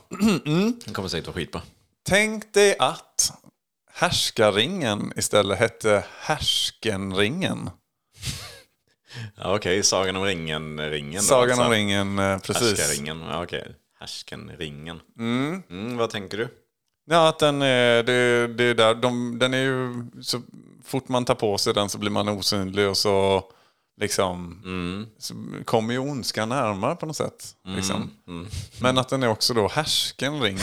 Det 0.86 0.93
kommer 0.93 1.09
säkert 1.09 1.27
vara 1.27 1.36
skitbra. 1.36 1.62
Tänk 2.05 2.53
dig 2.53 2.75
att 2.79 3.33
härskarringen 3.93 5.13
istället 5.15 5.59
hette 5.59 6.03
härskenringen. 6.19 7.69
Ja, 9.38 9.55
Okej, 9.55 9.83
Sagan 9.83 10.15
om 10.15 10.23
ringen-ringen. 10.25 11.21
Sagan 11.21 11.49
alltså. 11.49 11.63
om 11.63 11.71
ringen, 11.71 12.19
eh, 12.19 12.39
precis. 12.39 12.79
Härskarringen. 12.79 13.21
Ja, 13.21 13.43
okej. 13.43 13.75
Härskenringen. 13.99 14.99
Mm. 15.19 15.97
vad 15.97 16.09
tänker 16.09 16.38
du? 16.38 16.62
Ja, 17.06 17.30
att 17.30 17.39
den 17.39 17.62
är, 17.62 18.04
det, 18.04 18.48
det 18.48 18.63
är 18.63 18.76
där, 18.76 18.96
de, 18.96 19.39
den 19.39 19.54
är 19.54 19.58
ju, 19.58 20.06
så 20.22 20.42
fort 20.84 21.08
man 21.08 21.26
tar 21.26 21.36
på 21.36 21.58
sig 21.58 21.74
den 21.74 21.89
så 21.89 21.98
blir 21.98 22.12
man 22.12 22.30
osynlig 22.30 22.89
och 22.89 22.98
så 22.98 23.44
liksom 24.02 24.60
så 25.18 25.34
kommer 25.66 25.94
ju 25.94 26.00
ondskan 26.00 26.50
närmare 26.50 26.96
på 26.96 27.06
något 27.06 27.16
sätt. 27.16 27.56
Liksom. 27.68 28.12
Men 28.82 28.98
att 28.98 29.10
den 29.10 29.24
är 29.24 29.28
också 29.28 29.54
då 29.54 29.68
härskenringen, 29.68 30.60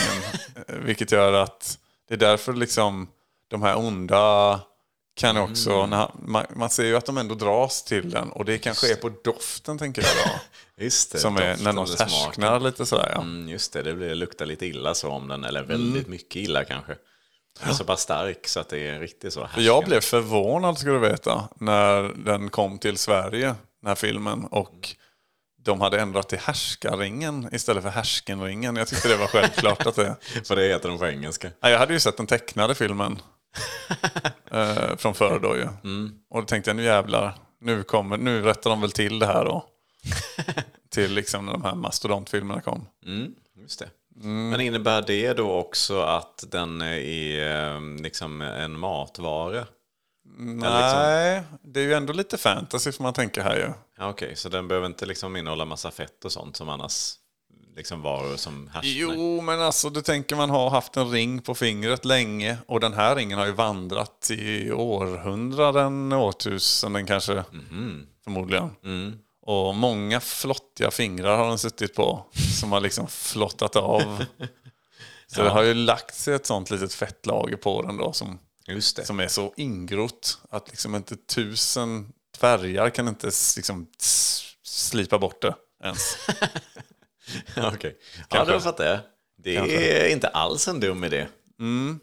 eh, 0.68 0.74
vilket 0.84 1.12
gör 1.12 1.32
att 1.32 1.78
det 2.08 2.14
är 2.14 2.18
därför 2.18 2.52
liksom 2.52 3.08
de 3.48 3.62
här 3.62 3.78
onda 3.78 4.60
kan 5.20 5.36
också, 5.36 5.86
när, 5.86 6.10
man, 6.22 6.46
man 6.56 6.70
ser 6.70 6.84
ju 6.84 6.96
att 6.96 7.06
de 7.06 7.18
ändå 7.18 7.34
dras 7.34 7.84
till 7.84 8.10
den 8.10 8.32
och 8.32 8.44
det 8.44 8.58
kanske 8.58 8.92
är 8.92 8.96
på 8.96 9.08
doften 9.24 9.78
tänker 9.78 10.02
jag 10.02 10.10
då. 10.24 10.40
Just 10.84 11.12
det. 11.12 11.18
som 11.18 11.36
är 11.36 11.56
när 11.56 11.72
de 11.72 11.86
härsknar 11.98 12.60
lite 12.60 12.86
sådär 12.86 13.12
ja. 13.14 13.20
Mm, 13.20 13.48
just 13.48 13.72
det, 13.72 13.82
det 13.82 13.94
blir, 13.94 14.14
luktar 14.14 14.46
lite 14.46 14.66
illa 14.66 14.94
så 14.94 15.08
om 15.08 15.28
den, 15.28 15.44
eller 15.44 15.62
väldigt 15.62 16.08
mycket 16.08 16.36
illa 16.36 16.64
kanske. 16.64 16.96
Den 17.60 17.70
är 17.70 17.74
så 17.74 17.84
pass 17.84 18.00
stark 18.00 18.48
så 18.48 18.60
att 18.60 18.68
det 18.68 18.88
är 18.88 19.00
riktigt 19.00 19.32
så 19.32 19.48
För 19.54 19.60
jag 19.60 19.84
blev 19.84 20.00
förvånad 20.00 20.78
ska 20.78 20.90
du 20.90 20.98
veta 20.98 21.48
när 21.54 22.02
den 22.02 22.50
kom 22.50 22.78
till 22.78 22.98
Sverige, 22.98 23.46
den 23.80 23.88
här 23.88 23.94
filmen. 23.94 24.44
Och 24.44 24.96
de 25.62 25.80
hade 25.80 26.00
ändrat 26.00 26.28
till 26.28 26.38
härskarringen 26.38 27.48
istället 27.52 27.82
för 27.82 27.90
härskenringen. 27.90 28.76
Jag 28.76 28.88
tyckte 28.88 29.08
det 29.08 29.16
var 29.16 29.26
självklart 29.26 29.86
att 29.86 29.96
det... 29.96 30.16
För 30.44 30.56
det 30.56 30.68
heter 30.68 30.88
de 30.88 30.98
på 30.98 31.06
engelska. 31.06 31.50
Ja, 31.60 31.70
jag 31.70 31.78
hade 31.78 31.92
ju 31.92 32.00
sett 32.00 32.16
den 32.16 32.26
tecknade 32.26 32.74
filmen 32.74 33.18
eh, 34.50 34.96
från 34.96 35.14
förr 35.14 35.38
då 35.42 35.56
ju. 35.56 35.68
Mm. 35.84 36.12
Och 36.30 36.40
då 36.40 36.46
tänkte 36.46 36.70
jag 36.70 36.76
nu 36.76 36.82
jävlar, 36.82 37.34
nu, 37.60 37.82
kommer, 37.82 38.16
nu 38.16 38.42
rättar 38.42 38.70
de 38.70 38.80
väl 38.80 38.92
till 38.92 39.18
det 39.18 39.26
här 39.26 39.44
då. 39.44 39.66
till 40.90 41.14
liksom 41.14 41.46
när 41.46 41.52
de 41.52 41.64
här 41.64 41.74
mastodontfilmerna 41.74 42.60
kom. 42.60 42.86
Mm, 43.06 43.34
just 43.56 43.78
det. 43.78 43.88
Mm. 44.22 44.50
Men 44.50 44.60
innebär 44.60 45.02
det 45.02 45.32
då 45.32 45.50
också 45.50 46.00
att 46.00 46.44
den 46.50 46.82
är 46.82 47.74
eh, 47.74 47.80
liksom 48.02 48.40
en 48.40 48.78
matvara? 48.78 49.66
Nej, 50.38 51.42
det 51.62 51.80
är 51.80 51.84
ju 51.84 51.94
ändå 51.94 52.12
lite 52.12 52.38
fantasy 52.38 52.92
får 52.92 53.02
man 53.02 53.14
tänka 53.14 53.42
här 53.42 53.56
ju. 53.56 53.72
Ja, 53.98 54.08
Okej, 54.08 54.36
så 54.36 54.48
den 54.48 54.68
behöver 54.68 54.86
inte 54.86 55.06
liksom 55.06 55.36
innehålla 55.36 55.64
massa 55.64 55.90
fett 55.90 56.24
och 56.24 56.32
sånt 56.32 56.56
som 56.56 56.68
annars 56.68 57.14
liksom 57.80 58.02
varor 58.02 58.36
som 58.36 58.68
härsknar? 58.68 58.92
Jo, 58.92 59.40
men 59.40 59.60
alltså 59.60 59.90
du 59.90 60.02
tänker 60.02 60.36
man 60.36 60.50
har 60.50 60.70
haft 60.70 60.96
en 60.96 61.10
ring 61.10 61.42
på 61.42 61.54
fingret 61.54 62.04
länge 62.04 62.56
och 62.66 62.80
den 62.80 62.92
här 62.92 63.16
ringen 63.16 63.38
har 63.38 63.46
ju 63.46 63.52
vandrat 63.52 64.30
i 64.30 64.72
århundraden, 64.72 66.12
årtusenden 66.12 67.06
kanske. 67.06 67.44
Förmodligen. 68.24 68.70
Och 69.42 69.74
många 69.74 70.20
flottiga 70.20 70.90
fingrar 70.90 71.36
har 71.36 71.48
den 71.48 71.58
suttit 71.58 71.94
på 71.94 72.26
som 72.60 72.72
har 72.72 72.80
liksom 72.80 73.06
flottat 73.08 73.76
av. 73.76 74.24
Så 75.26 75.42
det 75.42 75.50
har 75.50 75.62
ju 75.62 75.74
lagt 75.74 76.14
sig 76.14 76.34
ett 76.34 76.46
sånt 76.46 76.70
litet 76.70 76.94
fettlager 76.94 77.56
på 77.56 77.82
den 77.82 77.96
då 77.96 78.12
som, 78.12 78.38
som 79.04 79.20
är 79.20 79.28
så 79.28 79.52
ingrott 79.56 80.38
att 80.50 80.68
liksom 80.68 80.94
inte 80.94 81.16
tusen 81.16 82.12
färgar 82.38 82.90
kan 82.90 83.08
inte 83.08 83.26
liksom 83.56 83.86
slipa 84.62 85.18
bort 85.18 85.42
det 85.42 85.54
ens. 85.84 86.16
Okej. 87.74 87.96
Ja, 88.18 88.24
Kanske. 88.28 88.52
då 88.54 88.60
fattar 88.60 88.84
jag. 88.84 88.98
Det 89.36 89.56
är 89.56 90.08
inte 90.12 90.28
alls 90.28 90.68
en 90.68 90.80
dum 90.80 91.04
idé. 91.04 91.26
Mm. 91.60 92.00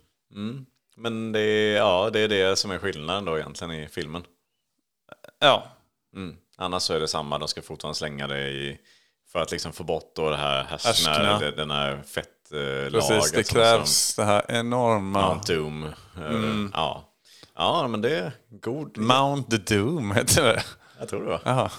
Men 0.97 1.31
det 1.31 1.39
är, 1.39 1.77
ja, 1.77 2.09
det 2.13 2.19
är 2.19 2.27
det 2.27 2.55
som 2.55 2.71
är 2.71 2.77
skillnaden 2.79 3.25
då 3.25 3.37
egentligen 3.37 3.73
i 3.73 3.87
filmen. 3.87 4.23
Ja, 5.39 5.67
Mm. 6.15 6.35
Annars 6.57 6.83
så 6.83 6.93
är 6.93 6.99
det 6.99 7.07
samma, 7.07 7.37
de 7.37 7.47
ska 7.47 7.61
fortfarande 7.61 7.97
slänga 7.97 8.27
det 8.27 8.49
i... 8.49 8.79
För 9.31 9.39
att 9.39 9.51
liksom 9.51 9.73
få 9.73 9.83
bort 9.83 10.11
då 10.15 10.29
det 10.29 10.37
här 10.37 10.63
härskna, 10.63 11.39
den 11.39 11.71
här 11.71 12.01
fettlagret. 12.03 12.91
precis. 12.93 13.31
Det 13.31 13.43
krävs 13.43 14.15
det 14.15 14.23
här 14.23 14.45
enorma... 14.49 15.27
Mount 15.29 15.53
Doom. 15.55 15.83
eh, 15.83 16.69
Ja. 16.73 17.13
ja, 17.55 17.87
men 17.87 18.01
det 18.01 18.17
är 18.19 18.31
god. 18.49 18.97
Mount 18.97 19.57
the 19.57 19.75
Doom 19.75 20.11
heter 20.15 20.43
det. 20.43 20.63
Jag 20.99 21.09
tror 21.09 21.23
det 21.23 21.29
var. 21.29 21.41
Jaha. 21.45 21.71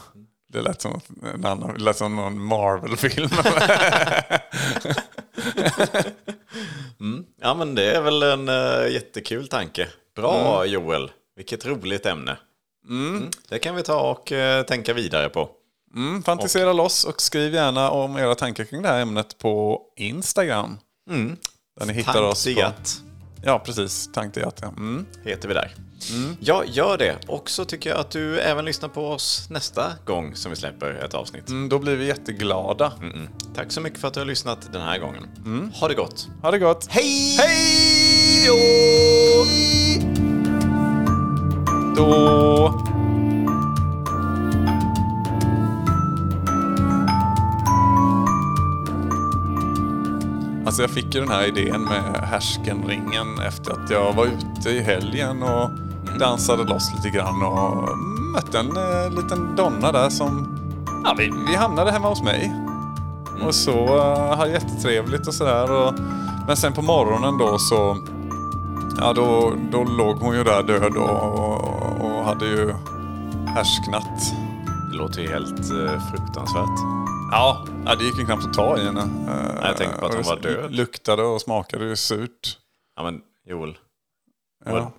Det 0.53 0.63
lät 0.63 0.81
som, 0.81 1.01
en 1.35 1.45
annan, 1.45 1.75
det 1.75 1.85
lät 1.85 1.97
som 1.97 2.17
någon 2.17 2.45
Marvel-film. 2.45 3.31
Ja, 7.41 7.55
men 7.55 7.75
det 7.75 7.97
är 7.97 8.01
väl 8.01 8.23
en 8.23 8.49
eh, 8.49 8.93
jättekul 8.93 9.49
tanke. 9.49 9.89
Bra 10.17 10.65
Joel. 10.67 11.11
Vilket 11.37 11.67
roligt 11.67 12.07
ämne. 12.07 12.37
Mm. 12.89 13.31
Det 13.49 13.59
kan 13.59 13.75
vi 13.75 13.83
ta 13.83 14.11
och 14.11 14.33
eh, 14.33 14.63
tänka 14.63 14.93
vidare 14.93 15.29
på. 15.29 15.49
Mm, 15.95 16.23
fantisera 16.23 16.73
loss 16.73 17.05
och 17.05 17.23
skriv 17.23 17.55
gärna 17.55 17.91
om 17.91 18.17
era 18.17 18.35
tankar 18.35 18.65
kring 18.65 18.83
det 18.83 18.89
här 18.89 19.01
ämnet 19.01 19.39
på 19.39 19.83
Instagram. 19.97 20.79
Där 21.81 21.87
ni 21.87 21.93
hittar 21.93 22.23
oss 22.23 22.45
på... 22.45 22.51
Ja, 23.43 23.59
precis. 23.59 24.11
Tanktejat, 24.13 24.59
ja. 24.63 24.69
Mm. 24.69 25.07
heter 25.25 25.49
vi 25.49 25.55
där. 25.55 25.75
Ja, 26.41 26.65
gör 26.67 26.99
det. 26.99 27.17
Och 27.27 27.51
så 27.51 27.65
tycker 27.65 27.91
jag 27.91 27.99
att 27.99 28.11
du 28.11 28.41
även 28.41 28.65
lyssnar 28.65 28.89
på 28.89 29.09
oss 29.09 29.47
nästa 29.51 29.93
gång 30.05 30.35
som 30.35 30.51
vi 30.51 30.57
släpper 30.57 31.05
ett 31.05 31.15
avsnitt. 31.15 31.49
Mm, 31.49 31.69
då 31.69 31.79
blir 31.79 31.97
vi 31.97 32.07
jätteglada. 32.07 32.93
Mm. 33.03 33.29
Tack 33.55 33.73
så 33.73 33.81
mycket 33.81 34.01
för 34.01 34.09
att 34.09 34.15
du 34.15 34.21
har 34.21 34.25
lyssnat 34.25 34.73
den 34.73 34.83
här 34.83 34.99
gången. 34.99 35.27
Ha 35.75 35.89
det 35.89 35.95
gott. 35.95 36.29
Ha 36.43 36.51
det 36.51 36.59
gott! 36.59 36.87
Hej! 36.91 37.37
Hej 37.39 38.47
då! 38.47 38.55
Då... 41.97 42.78
Alltså 50.69 50.83
jag 50.83 50.91
fick 50.91 51.15
ju 51.15 51.21
den 51.21 51.31
här 51.31 51.47
idén 51.47 51.83
med 51.83 52.17
härskenringen 52.23 53.39
efter 53.49 53.73
att 53.73 53.91
jag 53.91 54.13
var 54.13 54.27
ute 54.27 54.71
i 54.71 54.81
helgen 54.81 55.43
och 55.43 55.71
dansade 56.19 56.65
loss 56.65 56.93
lite 56.97 57.17
grann 57.17 57.43
och 57.43 57.99
mötte 58.35 58.59
en 58.59 58.77
eh, 58.77 59.11
liten 59.11 59.57
donna 59.57 59.93
där 59.93 60.09
som... 60.09 60.59
Ja, 61.05 61.15
vi, 61.19 61.33
vi 61.49 61.57
hamnade 61.57 61.93
hemma 61.93 62.09
hos 62.09 62.23
mig. 62.23 62.53
Och 63.47 63.55
så 63.55 63.97
uh, 63.97 64.37
hade 64.37 64.51
jättetrevligt 64.51 65.29
och 65.29 65.35
sådär. 65.35 65.73
Och, 65.73 65.95
men 66.47 66.57
sen 66.57 66.73
på 66.73 66.83
morgonen 66.83 67.39
då 67.39 67.59
så... 67.59 67.97
Ja, 68.99 69.13
då, 69.13 69.53
då 69.73 69.85
låg 69.85 70.17
hon 70.17 70.37
ju 70.37 70.45
där 70.45 70.63
död 70.63 70.97
och, 70.97 71.65
och 72.01 72.25
hade 72.25 72.47
ju 72.47 72.75
härsknat. 73.47 74.35
Det 74.91 74.97
låter 74.97 75.21
ju 75.21 75.29
helt 75.29 75.71
eh, 75.71 76.11
fruktansvärt. 76.11 76.98
Ja, 77.31 77.67
ja, 77.87 77.95
det 77.95 78.05
gick 78.05 78.19
ju 78.19 78.25
knappt 78.25 78.45
att 78.47 78.55
ta 78.55 78.79
i 78.79 78.85
henne. 78.85 79.01
Eh, 79.01 79.67
jag 79.69 79.77
tänkte 79.77 79.99
på 79.99 80.07
att 80.07 80.11
och 80.13 80.17
hon 80.19 80.27
var 80.27 80.37
död. 80.41 80.75
Luktade 80.75 81.23
och 81.23 81.41
smakade 81.41 81.85
ju 81.85 81.97
surt. 81.97 82.59
Ja, 82.97 83.03
men 83.03 83.21
Joel. 83.47 83.79
Ja. 84.65 84.93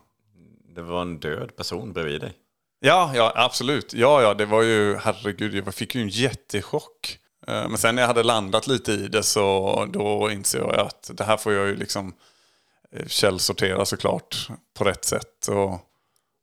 Det 0.75 0.81
var 0.81 1.01
en 1.01 1.19
död 1.19 1.55
person 1.55 1.93
bredvid 1.93 2.21
dig. 2.21 2.33
Ja, 2.79 3.11
ja, 3.15 3.33
absolut. 3.35 3.93
Ja, 3.93 4.21
ja, 4.21 4.33
det 4.33 4.45
var 4.45 4.61
ju, 4.61 4.95
herregud, 4.95 5.53
jag 5.53 5.75
fick 5.75 5.95
ju 5.95 6.01
en 6.01 6.09
jättechock. 6.09 7.19
Eh, 7.47 7.67
Men 7.69 7.77
sen 7.77 7.95
när 7.95 8.01
jag 8.01 8.07
hade 8.07 8.23
landat 8.23 8.67
lite 8.67 8.91
i 8.91 9.07
det 9.07 9.23
så 9.23 9.85
då 9.89 10.31
inser 10.31 10.59
jag 10.59 10.75
att 10.79 11.11
det 11.13 11.23
här 11.23 11.37
får 11.37 11.53
jag 11.53 11.67
ju 11.67 11.75
liksom 11.75 12.13
eh, 12.91 13.07
källsortera 13.07 13.85
såklart 13.85 14.49
på 14.77 14.83
rätt 14.83 15.05
sätt. 15.05 15.47
Och 15.47 15.79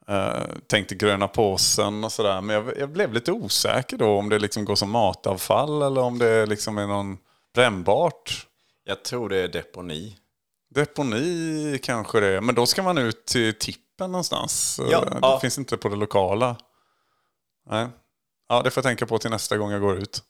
eh, 0.08 0.42
tänkte 0.66 0.94
gröna 0.94 1.28
påsen 1.28 2.04
och 2.04 2.12
sådär. 2.12 2.40
Men 2.40 2.56
jag, 2.56 2.78
jag 2.78 2.90
blev 2.90 3.12
lite 3.12 3.32
osäker 3.32 3.96
då 3.96 4.18
om 4.18 4.28
det 4.28 4.38
liksom 4.38 4.64
går 4.64 4.74
som 4.74 4.90
matavfall 4.90 5.82
eller 5.82 6.00
om 6.00 6.18
det 6.18 6.46
liksom 6.46 6.78
är 6.78 6.86
någon 6.86 7.18
brännbart. 7.54 8.46
Jag 8.84 9.04
tror 9.04 9.28
det 9.28 9.36
är 9.38 9.48
deponi. 9.48 10.16
Deponi 10.74 11.78
kanske 11.82 12.20
det 12.20 12.26
är. 12.26 12.40
Men 12.40 12.54
då 12.54 12.66
ska 12.66 12.82
man 12.82 12.98
ut 12.98 13.26
till 13.26 13.58
tippen 13.58 14.12
någonstans. 14.12 14.80
Ja, 14.90 14.98
Eh, 15.04 15.10
det 15.10 15.18
ja. 15.22 15.40
finns 15.40 15.58
inte 15.58 15.76
på 15.76 15.88
det 15.88 15.96
lokala. 15.96 16.56
Nej. 17.70 17.86
Ja, 18.48 18.62
det 18.62 18.70
får 18.70 18.80
jag 18.80 18.84
tänka 18.90 19.06
på 19.06 19.18
till 19.18 19.30
nästa 19.30 19.56
gång 19.56 19.70
jag 19.70 19.80
går 19.80 19.96
ut. 19.98 20.22